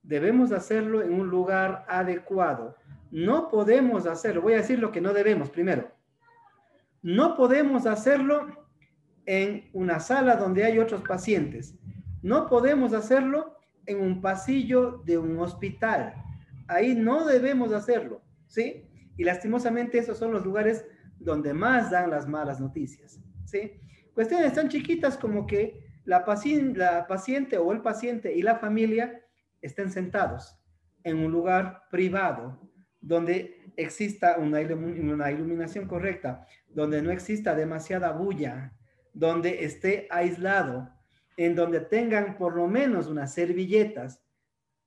debemos 0.03 0.51
hacerlo 0.51 1.01
en 1.01 1.13
un 1.13 1.27
lugar 1.27 1.85
adecuado. 1.87 2.75
No 3.09 3.49
podemos 3.49 4.05
hacerlo, 4.05 4.41
voy 4.41 4.53
a 4.53 4.57
decir 4.57 4.79
lo 4.79 4.91
que 4.91 5.01
no 5.01 5.13
debemos 5.13 5.49
primero. 5.49 5.91
No 7.01 7.35
podemos 7.35 7.85
hacerlo 7.85 8.67
en 9.25 9.69
una 9.73 9.99
sala 9.99 10.35
donde 10.35 10.63
hay 10.63 10.79
otros 10.79 11.01
pacientes. 11.01 11.75
No 12.21 12.47
podemos 12.47 12.93
hacerlo 12.93 13.57
en 13.85 14.01
un 14.01 14.21
pasillo 14.21 15.01
de 15.05 15.17
un 15.17 15.39
hospital. 15.39 16.13
Ahí 16.67 16.95
no 16.95 17.25
debemos 17.25 17.73
hacerlo, 17.73 18.21
¿sí? 18.47 18.87
Y 19.17 19.23
lastimosamente 19.23 19.97
esos 19.97 20.17
son 20.17 20.31
los 20.31 20.45
lugares 20.45 20.85
donde 21.19 21.53
más 21.53 21.91
dan 21.91 22.09
las 22.09 22.27
malas 22.27 22.59
noticias, 22.59 23.19
¿sí? 23.45 23.79
Cuestiones 24.13 24.53
tan 24.53 24.69
chiquitas 24.69 25.17
como 25.17 25.45
que 25.45 25.91
la, 26.05 26.25
paciente, 26.25 27.57
o 27.57 27.71
el 27.71 27.81
paciente 27.81 28.33
y 28.35 28.41
la 28.41 28.55
familia 28.55 29.21
estén 29.61 29.91
sentados 29.91 30.57
en 31.03 31.17
un 31.17 31.31
lugar 31.31 31.83
privado 31.89 32.59
donde 32.99 33.73
exista 33.77 34.37
una, 34.37 34.59
una 34.59 35.31
iluminación 35.31 35.87
correcta, 35.87 36.45
donde 36.67 37.01
no 37.01 37.11
exista 37.11 37.55
demasiada 37.55 38.11
bulla, 38.11 38.73
donde 39.13 39.63
esté 39.63 40.07
aislado, 40.11 40.89
en 41.43 41.55
donde 41.55 41.81
tengan 41.81 42.37
por 42.37 42.55
lo 42.55 42.67
menos 42.67 43.07
unas 43.07 43.33
servilletas, 43.33 44.23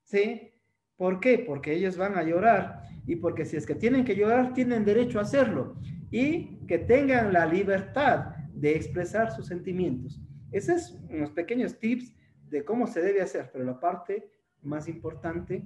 ¿sí? 0.03 0.53
¿Por 0.97 1.21
qué? 1.21 1.39
Porque 1.39 1.73
ellos 1.73 1.97
van 1.97 2.17
a 2.17 2.23
llorar 2.23 2.83
y 3.07 3.17
porque 3.17 3.45
si 3.45 3.57
es 3.57 3.67
que 3.67 3.75
tienen 3.75 4.05
que 4.05 4.17
llorar, 4.17 4.55
tienen 4.55 4.85
derecho 4.85 5.19
a 5.19 5.23
hacerlo 5.23 5.77
y 6.11 6.65
que 6.67 6.79
tengan 6.79 7.33
la 7.33 7.47
libertad 7.47 8.37
de 8.55 8.77
expresar 8.77 9.33
sus 9.33 9.47
sentimientos. 9.47 10.21
Esos 10.53 10.77
es 10.77 11.01
unos 11.11 11.31
pequeños 11.31 11.79
tips 11.79 12.15
de 12.49 12.65
cómo 12.65 12.87
se 12.87 13.03
debe 13.03 13.21
hacer, 13.21 13.51
pero 13.53 13.65
la 13.65 13.81
parte 13.81 14.31
más 14.63 14.87
importante 14.87 15.65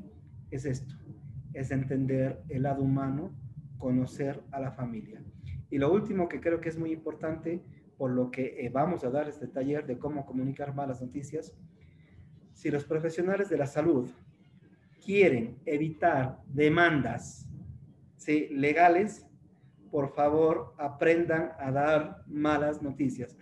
es 0.51 0.65
esto, 0.65 0.95
es 1.53 1.71
entender 1.71 2.43
el 2.49 2.63
lado 2.63 2.83
humano, 2.83 3.37
conocer 3.77 4.43
a 4.51 4.61
la 4.61 4.73
familia. 4.73 5.23
Y 5.71 5.77
lo 5.77 5.93
último 5.93 6.29
que 6.29 6.41
creo 6.41 6.61
que 6.61 6.71
es 6.71 6.79
muy 6.79 6.93
importante, 6.93 7.63
por 7.99 8.13
lo 8.13 8.31
que 8.31 8.65
eh, 8.65 8.71
vamos 8.73 9.05
a 9.05 9.11
dar 9.11 9.29
este 9.29 9.49
taller 9.49 9.87
de 9.87 9.99
cómo 9.99 10.25
comunicar 10.25 10.75
malas 10.75 11.03
noticias, 11.03 11.53
si 12.55 12.71
los 12.71 12.85
profesionales 12.85 13.51
de 13.51 13.59
la 13.59 13.67
salud 13.67 14.09
quieren 15.05 15.59
evitar 15.67 16.41
demandas 16.47 17.49
legales, 18.51 19.27
por 19.91 20.11
favor 20.11 20.75
aprendan 20.79 21.53
a 21.59 21.71
dar 21.71 22.23
malas 22.27 22.83
noticias. 22.83 23.37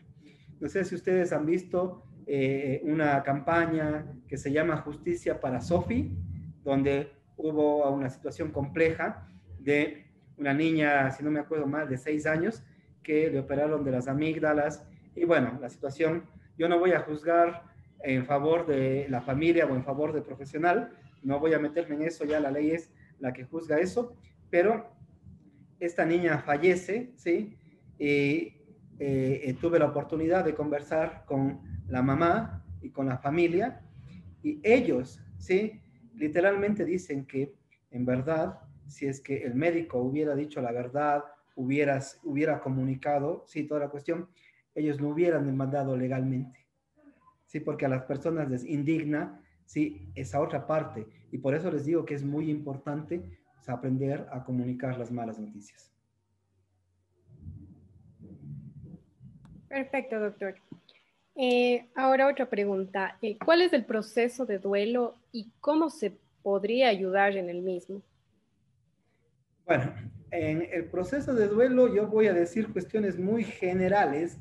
No 0.61 0.69
sé 0.69 0.85
si 0.85 0.95
ustedes 0.95 1.33
han 1.33 1.45
visto 1.45 2.05
eh, 2.27 2.81
una 2.85 3.23
campaña 3.23 4.07
que 4.29 4.37
se 4.37 4.53
llama 4.53 4.79
Justicia 4.79 5.40
para 5.40 5.61
Sofi, 5.61 6.16
donde 6.62 7.11
hubo 7.37 7.90
una 7.90 8.09
situación 8.11 8.53
compleja 8.53 9.29
de 9.59 10.07
una 10.37 10.55
niña, 10.55 11.11
si 11.11 11.25
no 11.25 11.31
me 11.31 11.40
acuerdo 11.40 11.66
mal, 11.66 11.88
de 11.88 11.99
seis 11.99 12.27
años, 12.27 12.62
que 13.07 13.31
le 13.31 13.38
operaron 13.38 13.85
de 13.85 13.92
las 13.92 14.09
amígdalas. 14.09 14.85
Y 15.14 15.25
bueno, 15.25 15.57
la 15.61 15.71
situación, 15.71 16.25
yo 16.59 16.69
no 16.69 16.81
voy 16.81 16.90
a 16.90 17.01
juzgar 17.01 17.62
en 18.03 18.27
favor 18.27 18.66
de 18.66 19.07
la 19.09 19.23
familia 19.23 19.64
o 19.64 19.77
en 19.77 19.85
favor 19.85 20.12
del 20.12 20.25
profesional, 20.25 20.90
no 21.23 21.38
voy 21.38 21.55
a 21.55 21.61
meterme 21.61 21.95
en 21.95 22.03
eso, 22.03 22.25
ya 22.25 22.40
la 22.40 22.51
ley 22.51 22.73
es 22.73 22.90
la 23.21 23.33
que 23.33 23.45
juzga 23.45 23.79
eso, 23.79 24.16
pero 24.51 24.90
esta 25.79 26.05
niña 26.05 26.38
fallece, 26.38 27.12
¿sí? 27.14 27.57
Y 27.97 28.07
eh, 28.99 29.40
eh, 29.45 29.57
tuve 29.61 29.79
la 29.79 29.87
oportunidad 29.87 30.45
de 30.45 30.55
conversar 30.55 31.25
con 31.27 31.61
la 31.87 32.03
mamá 32.03 32.64
y 32.83 32.90
con 32.90 33.07
la 33.07 33.19
familia 33.19 33.83
y 34.42 34.61
ellos, 34.64 35.21
¿sí? 35.38 35.81
Literalmente 36.14 36.85
dicen 36.85 37.25
que 37.25 37.55
en 37.90 38.05
verdad, 38.05 38.59
si 38.88 39.07
es 39.07 39.21
que 39.21 39.45
el 39.45 39.55
médico 39.55 39.99
hubiera 39.99 40.35
dicho 40.35 40.61
la 40.61 40.73
verdad, 40.73 41.23
hubiera, 41.57 42.01
hubiera 42.23 42.61
comunicado, 42.61 43.45
sí, 43.47 43.64
toda 43.64 43.81
la 43.81 43.88
cuestión, 43.88 44.29
ellos 44.75 45.01
no 45.01 45.09
hubieran 45.09 45.47
demandado 45.47 45.97
legalmente. 45.97 46.66
Sí, 47.47 47.61
porque 47.61 47.87
a 47.87 47.88
las 47.88 48.03
personas 48.03 48.49
les 48.49 48.64
indigna, 48.64 49.42
sí, 49.64 50.11
esa 50.14 50.40
otra 50.40 50.66
parte. 50.66 51.07
Y 51.33 51.38
por 51.38 51.55
eso 51.55 51.71
les 51.71 51.85
digo 51.85 52.05
que 52.05 52.14
es 52.14 52.23
muy 52.23 52.51
importante 52.51 53.40
pues, 53.55 53.69
aprender 53.69 54.29
a 54.31 54.45
comunicar 54.45 54.99
las 54.99 55.11
malas 55.11 55.38
noticias. 55.38 55.92
Perfecto, 59.69 60.21
doctor. 60.21 60.55
Eh, 61.35 61.88
ahora 61.95 62.29
otra 62.29 62.49
pregunta. 62.49 63.19
Eh, 63.21 63.37
¿Cuál 63.45 63.62
es 63.62 63.73
el 63.73 63.85
proceso 63.85 64.47
de 64.47 64.59
duelo 64.59 65.16
y 65.33 65.51
cómo 65.61 65.90
se 65.90 66.19
podría 66.42 66.88
ayudar 66.88 67.37
en 67.37 67.51
el 67.51 67.62
mismo? 67.62 68.03
Bueno, 69.66 69.92
en 70.37 70.68
el 70.70 70.90
proceso 70.90 71.35
de 71.35 71.49
duelo 71.49 71.94
yo 71.94 72.07
voy 72.09 72.27
a 72.27 72.35
decir 72.35 72.70
cuestiones 72.70 73.18
muy 73.18 73.42
generales, 73.42 74.38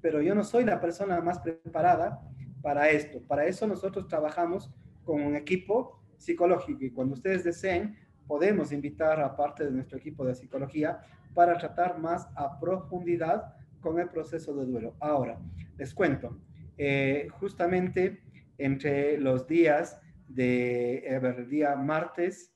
pero 0.00 0.20
yo 0.20 0.34
no 0.34 0.42
soy 0.42 0.64
la 0.64 0.80
persona 0.80 1.20
más 1.20 1.38
preparada 1.38 2.20
para 2.60 2.90
esto. 2.90 3.22
Para 3.22 3.46
eso 3.46 3.66
nosotros 3.66 4.08
trabajamos 4.08 4.72
con 5.04 5.22
un 5.22 5.36
equipo 5.36 6.02
psicológico 6.16 6.84
y 6.84 6.90
cuando 6.90 7.14
ustedes 7.14 7.44
deseen 7.44 7.96
podemos 8.26 8.72
invitar 8.72 9.20
a 9.20 9.36
parte 9.36 9.64
de 9.64 9.70
nuestro 9.70 9.98
equipo 9.98 10.24
de 10.24 10.34
psicología 10.34 11.00
para 11.34 11.56
tratar 11.56 11.98
más 11.98 12.28
a 12.34 12.58
profundidad 12.58 13.54
con 13.80 14.00
el 14.00 14.08
proceso 14.08 14.52
de 14.54 14.66
duelo. 14.66 14.96
Ahora, 14.98 15.38
les 15.76 15.94
cuento, 15.94 16.40
eh, 16.76 17.28
justamente 17.38 18.22
entre 18.58 19.18
los 19.18 19.46
días 19.46 20.00
de, 20.26 20.98
el 21.06 21.48
día 21.48 21.76
martes 21.76 22.52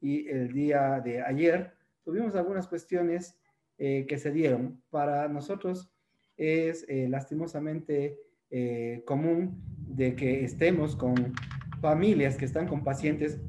y 0.00 0.28
el 0.28 0.52
día 0.52 1.00
de 1.00 1.22
ayer, 1.22 1.74
tuvimos 2.04 2.34
algunas 2.34 2.68
cuestiones 2.68 3.38
eh, 3.78 4.06
que 4.06 4.18
se 4.18 4.30
dieron. 4.30 4.82
Para 4.90 5.28
nosotros 5.28 5.90
es 6.36 6.84
eh, 6.88 7.08
lastimosamente 7.08 8.18
común 9.04 9.60
de 9.78 10.14
que 10.14 10.44
estemos 10.44 10.94
con 10.94 11.34
familias 11.80 12.36
que 12.36 12.44
están 12.44 12.68
con 12.68 12.84
pacientes 12.84 13.40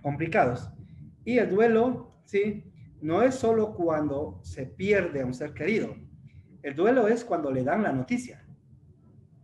complicados. 0.00 0.70
Y 1.24 1.38
el 1.38 1.50
duelo, 1.50 2.22
¿sí? 2.24 2.72
No 3.00 3.22
es 3.22 3.34
solo 3.34 3.74
cuando 3.74 4.40
se 4.44 4.64
pierde 4.66 5.22
a 5.22 5.26
un 5.26 5.34
ser 5.34 5.54
querido, 5.54 5.96
el 6.62 6.74
duelo 6.74 7.08
es 7.08 7.24
cuando 7.24 7.50
le 7.50 7.64
dan 7.64 7.82
la 7.82 7.92
noticia. 7.92 8.44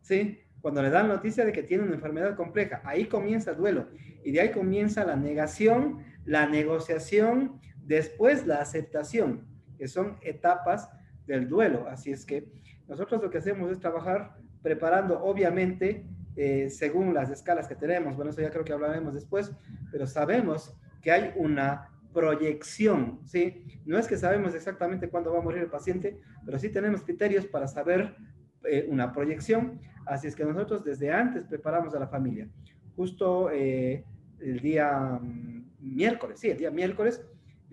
¿Sí? 0.00 0.40
Cuando 0.60 0.82
le 0.82 0.90
dan 0.90 1.08
noticia 1.08 1.44
de 1.44 1.52
que 1.52 1.62
tiene 1.62 1.84
una 1.84 1.94
enfermedad 1.94 2.36
compleja. 2.36 2.82
Ahí 2.84 3.06
comienza 3.06 3.52
el 3.52 3.56
duelo. 3.56 3.88
Y 4.24 4.32
de 4.32 4.40
ahí 4.40 4.50
comienza 4.50 5.04
la 5.04 5.16
negación, 5.16 5.98
la 6.24 6.46
negociación, 6.46 7.60
después 7.86 8.46
la 8.46 8.56
aceptación, 8.56 9.46
que 9.78 9.88
son 9.88 10.18
etapas 10.22 10.90
del 11.26 11.48
duelo. 11.48 11.86
Así 11.88 12.12
es 12.12 12.24
que 12.24 12.48
nosotros 12.88 13.22
lo 13.22 13.30
que 13.30 13.38
hacemos 13.38 13.70
es 13.70 13.78
trabajar 13.78 14.36
preparando, 14.62 15.22
obviamente, 15.22 16.06
eh, 16.36 16.68
según 16.70 17.14
las 17.14 17.30
escalas 17.30 17.68
que 17.68 17.76
tenemos. 17.76 18.16
Bueno, 18.16 18.30
eso 18.30 18.40
ya 18.40 18.50
creo 18.50 18.64
que 18.64 18.72
hablaremos 18.72 19.14
después, 19.14 19.52
pero 19.90 20.06
sabemos 20.06 20.74
que 21.00 21.12
hay 21.12 21.32
una 21.36 21.90
proyección, 22.12 23.20
¿sí? 23.24 23.82
No 23.84 23.98
es 23.98 24.06
que 24.06 24.16
sabemos 24.16 24.54
exactamente 24.54 25.08
cuándo 25.08 25.32
va 25.32 25.40
a 25.40 25.42
morir 25.42 25.62
el 25.62 25.70
paciente, 25.70 26.18
pero 26.44 26.58
sí 26.58 26.70
tenemos 26.70 27.02
criterios 27.02 27.46
para 27.46 27.66
saber 27.66 28.16
eh, 28.64 28.86
una 28.88 29.12
proyección. 29.12 29.80
Así 30.06 30.28
es 30.28 30.36
que 30.36 30.44
nosotros 30.44 30.84
desde 30.84 31.12
antes 31.12 31.44
preparamos 31.44 31.94
a 31.94 31.98
la 31.98 32.06
familia. 32.06 32.48
Justo 32.96 33.50
eh, 33.50 34.04
el 34.40 34.60
día 34.60 35.18
mm, 35.20 35.64
miércoles, 35.80 36.38
sí, 36.40 36.50
el 36.50 36.58
día 36.58 36.70
miércoles 36.70 37.22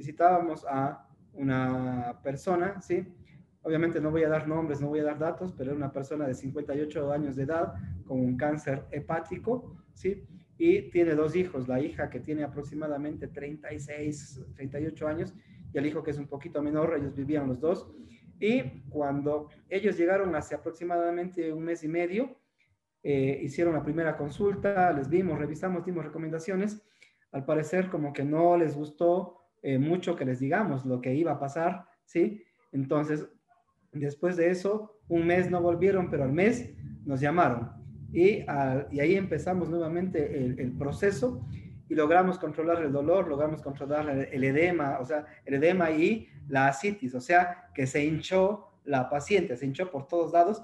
visitábamos 0.01 0.65
a 0.67 1.07
una 1.33 2.19
persona, 2.23 2.81
¿sí? 2.81 3.05
Obviamente 3.61 4.01
no 4.01 4.09
voy 4.09 4.23
a 4.23 4.29
dar 4.29 4.47
nombres, 4.47 4.81
no 4.81 4.87
voy 4.87 4.99
a 4.99 5.03
dar 5.03 5.19
datos, 5.19 5.53
pero 5.55 5.69
es 5.71 5.77
una 5.77 5.93
persona 5.93 6.25
de 6.25 6.33
58 6.33 7.11
años 7.11 7.35
de 7.35 7.43
edad 7.43 7.73
con 8.07 8.19
un 8.19 8.35
cáncer 8.35 8.85
hepático, 8.89 9.77
¿sí? 9.93 10.27
Y 10.57 10.89
tiene 10.89 11.13
dos 11.13 11.35
hijos, 11.35 11.67
la 11.67 11.79
hija 11.79 12.09
que 12.09 12.19
tiene 12.19 12.43
aproximadamente 12.43 13.27
36, 13.27 14.41
38 14.55 15.07
años 15.07 15.35
y 15.71 15.77
el 15.77 15.85
hijo 15.85 16.01
que 16.01 16.09
es 16.09 16.17
un 16.17 16.27
poquito 16.27 16.63
menor, 16.63 16.95
ellos 16.97 17.15
vivían 17.15 17.47
los 17.47 17.59
dos. 17.59 17.87
Y 18.39 18.63
cuando 18.89 19.49
ellos 19.69 19.95
llegaron 19.97 20.35
hace 20.35 20.55
aproximadamente 20.55 21.53
un 21.53 21.63
mes 21.63 21.83
y 21.83 21.87
medio, 21.87 22.37
eh, 23.03 23.39
hicieron 23.43 23.75
la 23.75 23.83
primera 23.83 24.17
consulta, 24.17 24.91
les 24.93 25.07
vimos, 25.07 25.37
revisamos, 25.37 25.85
dimos 25.85 26.03
recomendaciones. 26.03 26.81
Al 27.31 27.45
parecer 27.45 27.89
como 27.89 28.11
que 28.11 28.23
no 28.23 28.57
les 28.57 28.75
gustó 28.75 29.40
eh, 29.61 29.77
mucho 29.77 30.15
que 30.15 30.25
les 30.25 30.39
digamos 30.39 30.85
lo 30.85 31.01
que 31.01 31.13
iba 31.13 31.33
a 31.33 31.39
pasar, 31.39 31.85
¿sí? 32.05 32.43
Entonces, 32.71 33.27
después 33.91 34.37
de 34.37 34.49
eso, 34.49 34.99
un 35.07 35.27
mes 35.27 35.49
no 35.49 35.61
volvieron, 35.61 36.09
pero 36.09 36.23
al 36.23 36.31
mes 36.31 36.73
nos 37.05 37.19
llamaron. 37.19 37.71
Y, 38.13 38.45
ahí 38.49 39.15
empezamos 39.15 39.69
nuevamente 39.69 40.43
el, 40.43 40.59
el 40.59 40.71
proceso 40.77 41.47
y 41.91 41.95
logramos 41.95 42.39
controlar 42.39 42.81
el 42.81 42.91
dolor, 42.91 43.27
logramos 43.27 43.61
controlar 43.61 44.09
el 44.09 44.43
edema, 44.45 44.97
o 45.01 45.05
sea, 45.05 45.25
el 45.43 45.55
edema 45.55 45.91
y 45.91 46.29
la 46.47 46.67
asitis, 46.67 47.13
o 47.15 47.19
sea, 47.19 47.69
que 47.73 47.85
se 47.85 48.05
hinchó 48.05 48.71
la 48.85 49.09
paciente, 49.09 49.57
se 49.57 49.65
hinchó 49.65 49.91
por 49.91 50.07
todos 50.07 50.31
lados, 50.31 50.63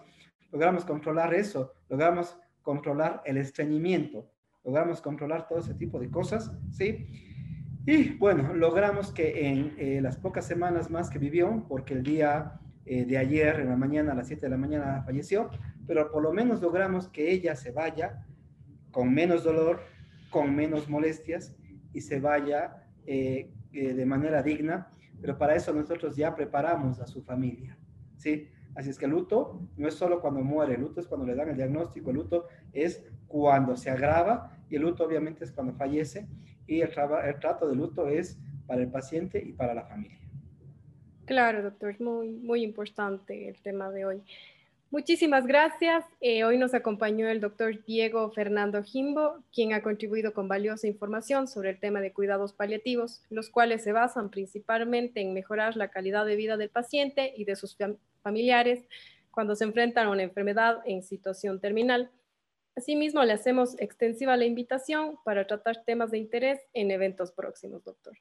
logramos 0.54 0.86
controlar 0.86 1.34
eso, 1.34 1.74
logramos 1.90 2.40
controlar 2.62 3.22
el 3.26 3.36
estreñimiento, 3.36 4.32
logramos 4.64 5.02
controlar 5.02 5.48
todo 5.48 5.60
ese 5.60 5.74
tipo 5.74 6.00
de 6.00 6.10
cosas, 6.10 6.52
¿sí? 6.72 7.27
Y 7.88 8.18
bueno, 8.18 8.54
logramos 8.54 9.14
que 9.14 9.48
en 9.48 9.74
eh, 9.78 10.02
las 10.02 10.18
pocas 10.18 10.46
semanas 10.46 10.92
más 10.92 11.10
que 11.10 11.20
vivió, 11.20 11.64
porque 11.70 11.94
el 11.94 12.04
día 12.04 12.60
eh, 12.86 13.06
de 13.06 13.18
ayer 13.18 13.62
en 13.62 13.70
la 13.70 13.78
mañana, 13.78 14.12
a 14.12 14.16
las 14.16 14.28
7 14.28 14.42
de 14.42 14.50
la 14.50 14.58
mañana, 14.58 15.04
falleció, 15.06 15.50
pero 15.88 16.12
por 16.12 16.22
lo 16.22 16.34
menos 16.34 16.62
logramos 16.62 17.08
que 17.08 17.32
ella 17.32 17.56
se 17.56 17.72
vaya 17.72 18.26
con 18.92 19.14
menos 19.14 19.46
dolor, 19.46 19.80
con 20.32 20.54
menos 20.54 20.90
molestias 20.90 21.56
y 21.94 22.02
se 22.02 22.20
vaya 22.20 22.84
eh, 23.06 23.54
de 23.72 24.06
manera 24.06 24.44
digna, 24.44 24.90
pero 25.22 25.38
para 25.38 25.56
eso 25.56 25.72
nosotros 25.72 26.18
ya 26.18 26.36
preparamos 26.36 27.00
a 27.00 27.08
su 27.08 27.24
familia, 27.24 27.78
¿sí? 28.18 28.50
Así 28.76 28.90
es 28.90 29.00
que 29.00 29.06
el 29.06 29.12
luto 29.12 29.62
no 29.78 29.88
es 29.88 29.94
solo 29.94 30.20
cuando 30.20 30.42
muere, 30.42 30.76
el 30.76 30.82
luto 30.82 31.00
es 31.00 31.08
cuando 31.08 31.26
le 31.26 31.36
dan 31.36 31.48
el 31.48 31.56
diagnóstico, 31.56 32.10
el 32.10 32.18
luto 32.18 32.48
es 32.74 33.02
cuando 33.30 33.78
se 33.78 33.90
agrava 33.90 34.58
y 34.70 34.76
el 34.76 34.82
luto 34.82 35.06
obviamente 35.06 35.46
es 35.46 35.54
cuando 35.54 35.74
fallece 35.74 36.28
y 36.68 36.82
el, 36.82 36.92
trato 36.92 37.68
de 37.68 37.76
luto 37.76 38.08
es 38.08 38.38
para 38.68 38.82
el 38.82 38.90
paciente 38.90 39.42
y 39.44 39.54
para 39.54 39.74
la 39.74 39.84
familia. 39.84 40.18
Claro, 41.26 41.64
doctor, 41.64 42.00
muy, 42.00 42.30
muy 42.30 42.64
importante 42.64 43.50
el 43.50 43.60
tema 43.62 43.90
de 43.90 44.06
hoy. 44.06 44.24
Muchísimas 44.90 45.46
gracias. 45.46 46.06
Eh, 46.22 46.46
hoy 46.46 46.58
nos 46.58 46.74
acompañó 46.74 47.28
el 47.28 47.42
doctor 47.42 47.84
Diego 47.86 48.32
Fernando 48.32 48.82
Jimbo, 48.84 49.44
quien 49.54 49.74
ha 49.74 49.82
contribuido 49.82 50.34
con 50.34 50.48
valiosa 50.48 50.88
información 50.88 51.50
sobre 51.50 51.72
el 51.72 51.80
tema 51.80 52.00
de 52.00 52.14
cuidados 52.14 52.54
paliativos, 52.54 53.22
los 53.30 53.50
cuales 53.50 53.84
se 53.84 53.92
basan 53.92 54.30
principalmente 54.30 55.20
en 55.20 55.34
mejorar 55.34 55.76
la 55.76 55.90
calidad 55.90 56.26
de 56.26 56.38
vida 56.38 56.56
del 56.56 56.70
paciente 56.70 57.34
y 57.36 57.44
de 57.44 57.58
sus 57.58 57.78
familiares 58.24 58.86
cuando 59.30 59.56
se 59.56 59.66
enfrentan 59.66 60.08
a 60.08 60.12
una 60.12 60.24
enfermedad 60.24 60.80
en 60.86 61.04
situación 61.04 61.60
terminal. 61.60 62.10
Asimismo, 62.78 63.24
le 63.24 63.34
hacemos 63.34 63.74
extensiva 63.80 64.38
la 64.38 64.46
invitación 64.46 65.18
para 65.26 65.48
tratar 65.48 65.84
temas 65.84 66.12
de 66.12 66.20
interés 66.20 66.60
en 66.74 66.92
eventos 66.92 67.32
próximos, 67.32 67.84
doctor. 67.84 68.16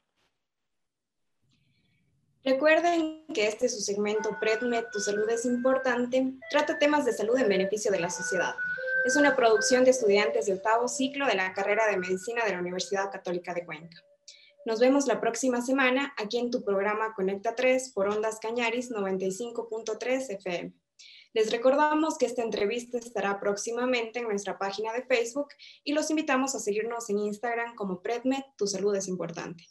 Recuerden 2.43 3.27
que 3.35 3.49
este 3.49 3.67
es 3.67 3.77
su 3.77 3.83
segmento 3.83 4.39
PredMed, 4.41 4.85
Tu 4.91 5.01
Salud 5.01 5.29
es 5.29 5.45
Importante, 5.45 6.33
trata 6.51 6.79
temas 6.79 7.05
de 7.05 7.13
salud 7.13 7.37
en 7.37 7.51
beneficio 7.51 7.93
de 7.93 8.01
la 8.01 8.09
sociedad. 8.09 8.55
Es 9.05 9.17
una 9.17 9.37
producción 9.37 9.85
de 9.85 9.91
estudiantes 9.91 10.47
de 10.47 10.55
octavo 10.55 10.89
ciclo 10.89 11.27
de 11.27 11.35
la 11.35 11.53
carrera 11.53 11.87
de 11.91 11.99
Medicina 11.99 12.43
de 12.47 12.53
la 12.53 12.61
Universidad 12.61 13.13
Católica 13.13 13.53
de 13.53 13.67
Cuenca. 13.67 14.03
Nos 14.65 14.81
vemos 14.81 15.07
la 15.07 15.21
próxima 15.21 15.61
semana 15.61 16.15
aquí 16.17 16.39
en 16.39 16.51
tu 16.51 16.65
programa 16.65 17.13
Conecta 17.15 17.55
3 17.55 17.93
por 17.93 18.09
Ondas 18.09 18.39
Cañaris 18.41 18.91
95.3 18.91 20.31
FM. 20.31 20.86
Les 21.37 21.51
recordamos 21.53 22.17
que 22.17 22.25
esta 22.25 22.43
entrevista 22.43 22.97
estará 22.97 23.39
próximamente 23.39 24.21
en 24.21 24.25
nuestra 24.27 24.57
página 24.57 24.95
de 24.95 25.03
Facebook 25.03 25.49
y 25.85 25.93
los 25.93 26.09
invitamos 26.09 26.55
a 26.55 26.59
seguirnos 26.59 27.11
en 27.11 27.19
Instagram 27.19 27.75
como 27.75 28.01
PredMed, 28.01 28.43
Tu 28.57 28.67
Salud 28.67 28.97
es 28.97 29.07
Importante. 29.07 29.67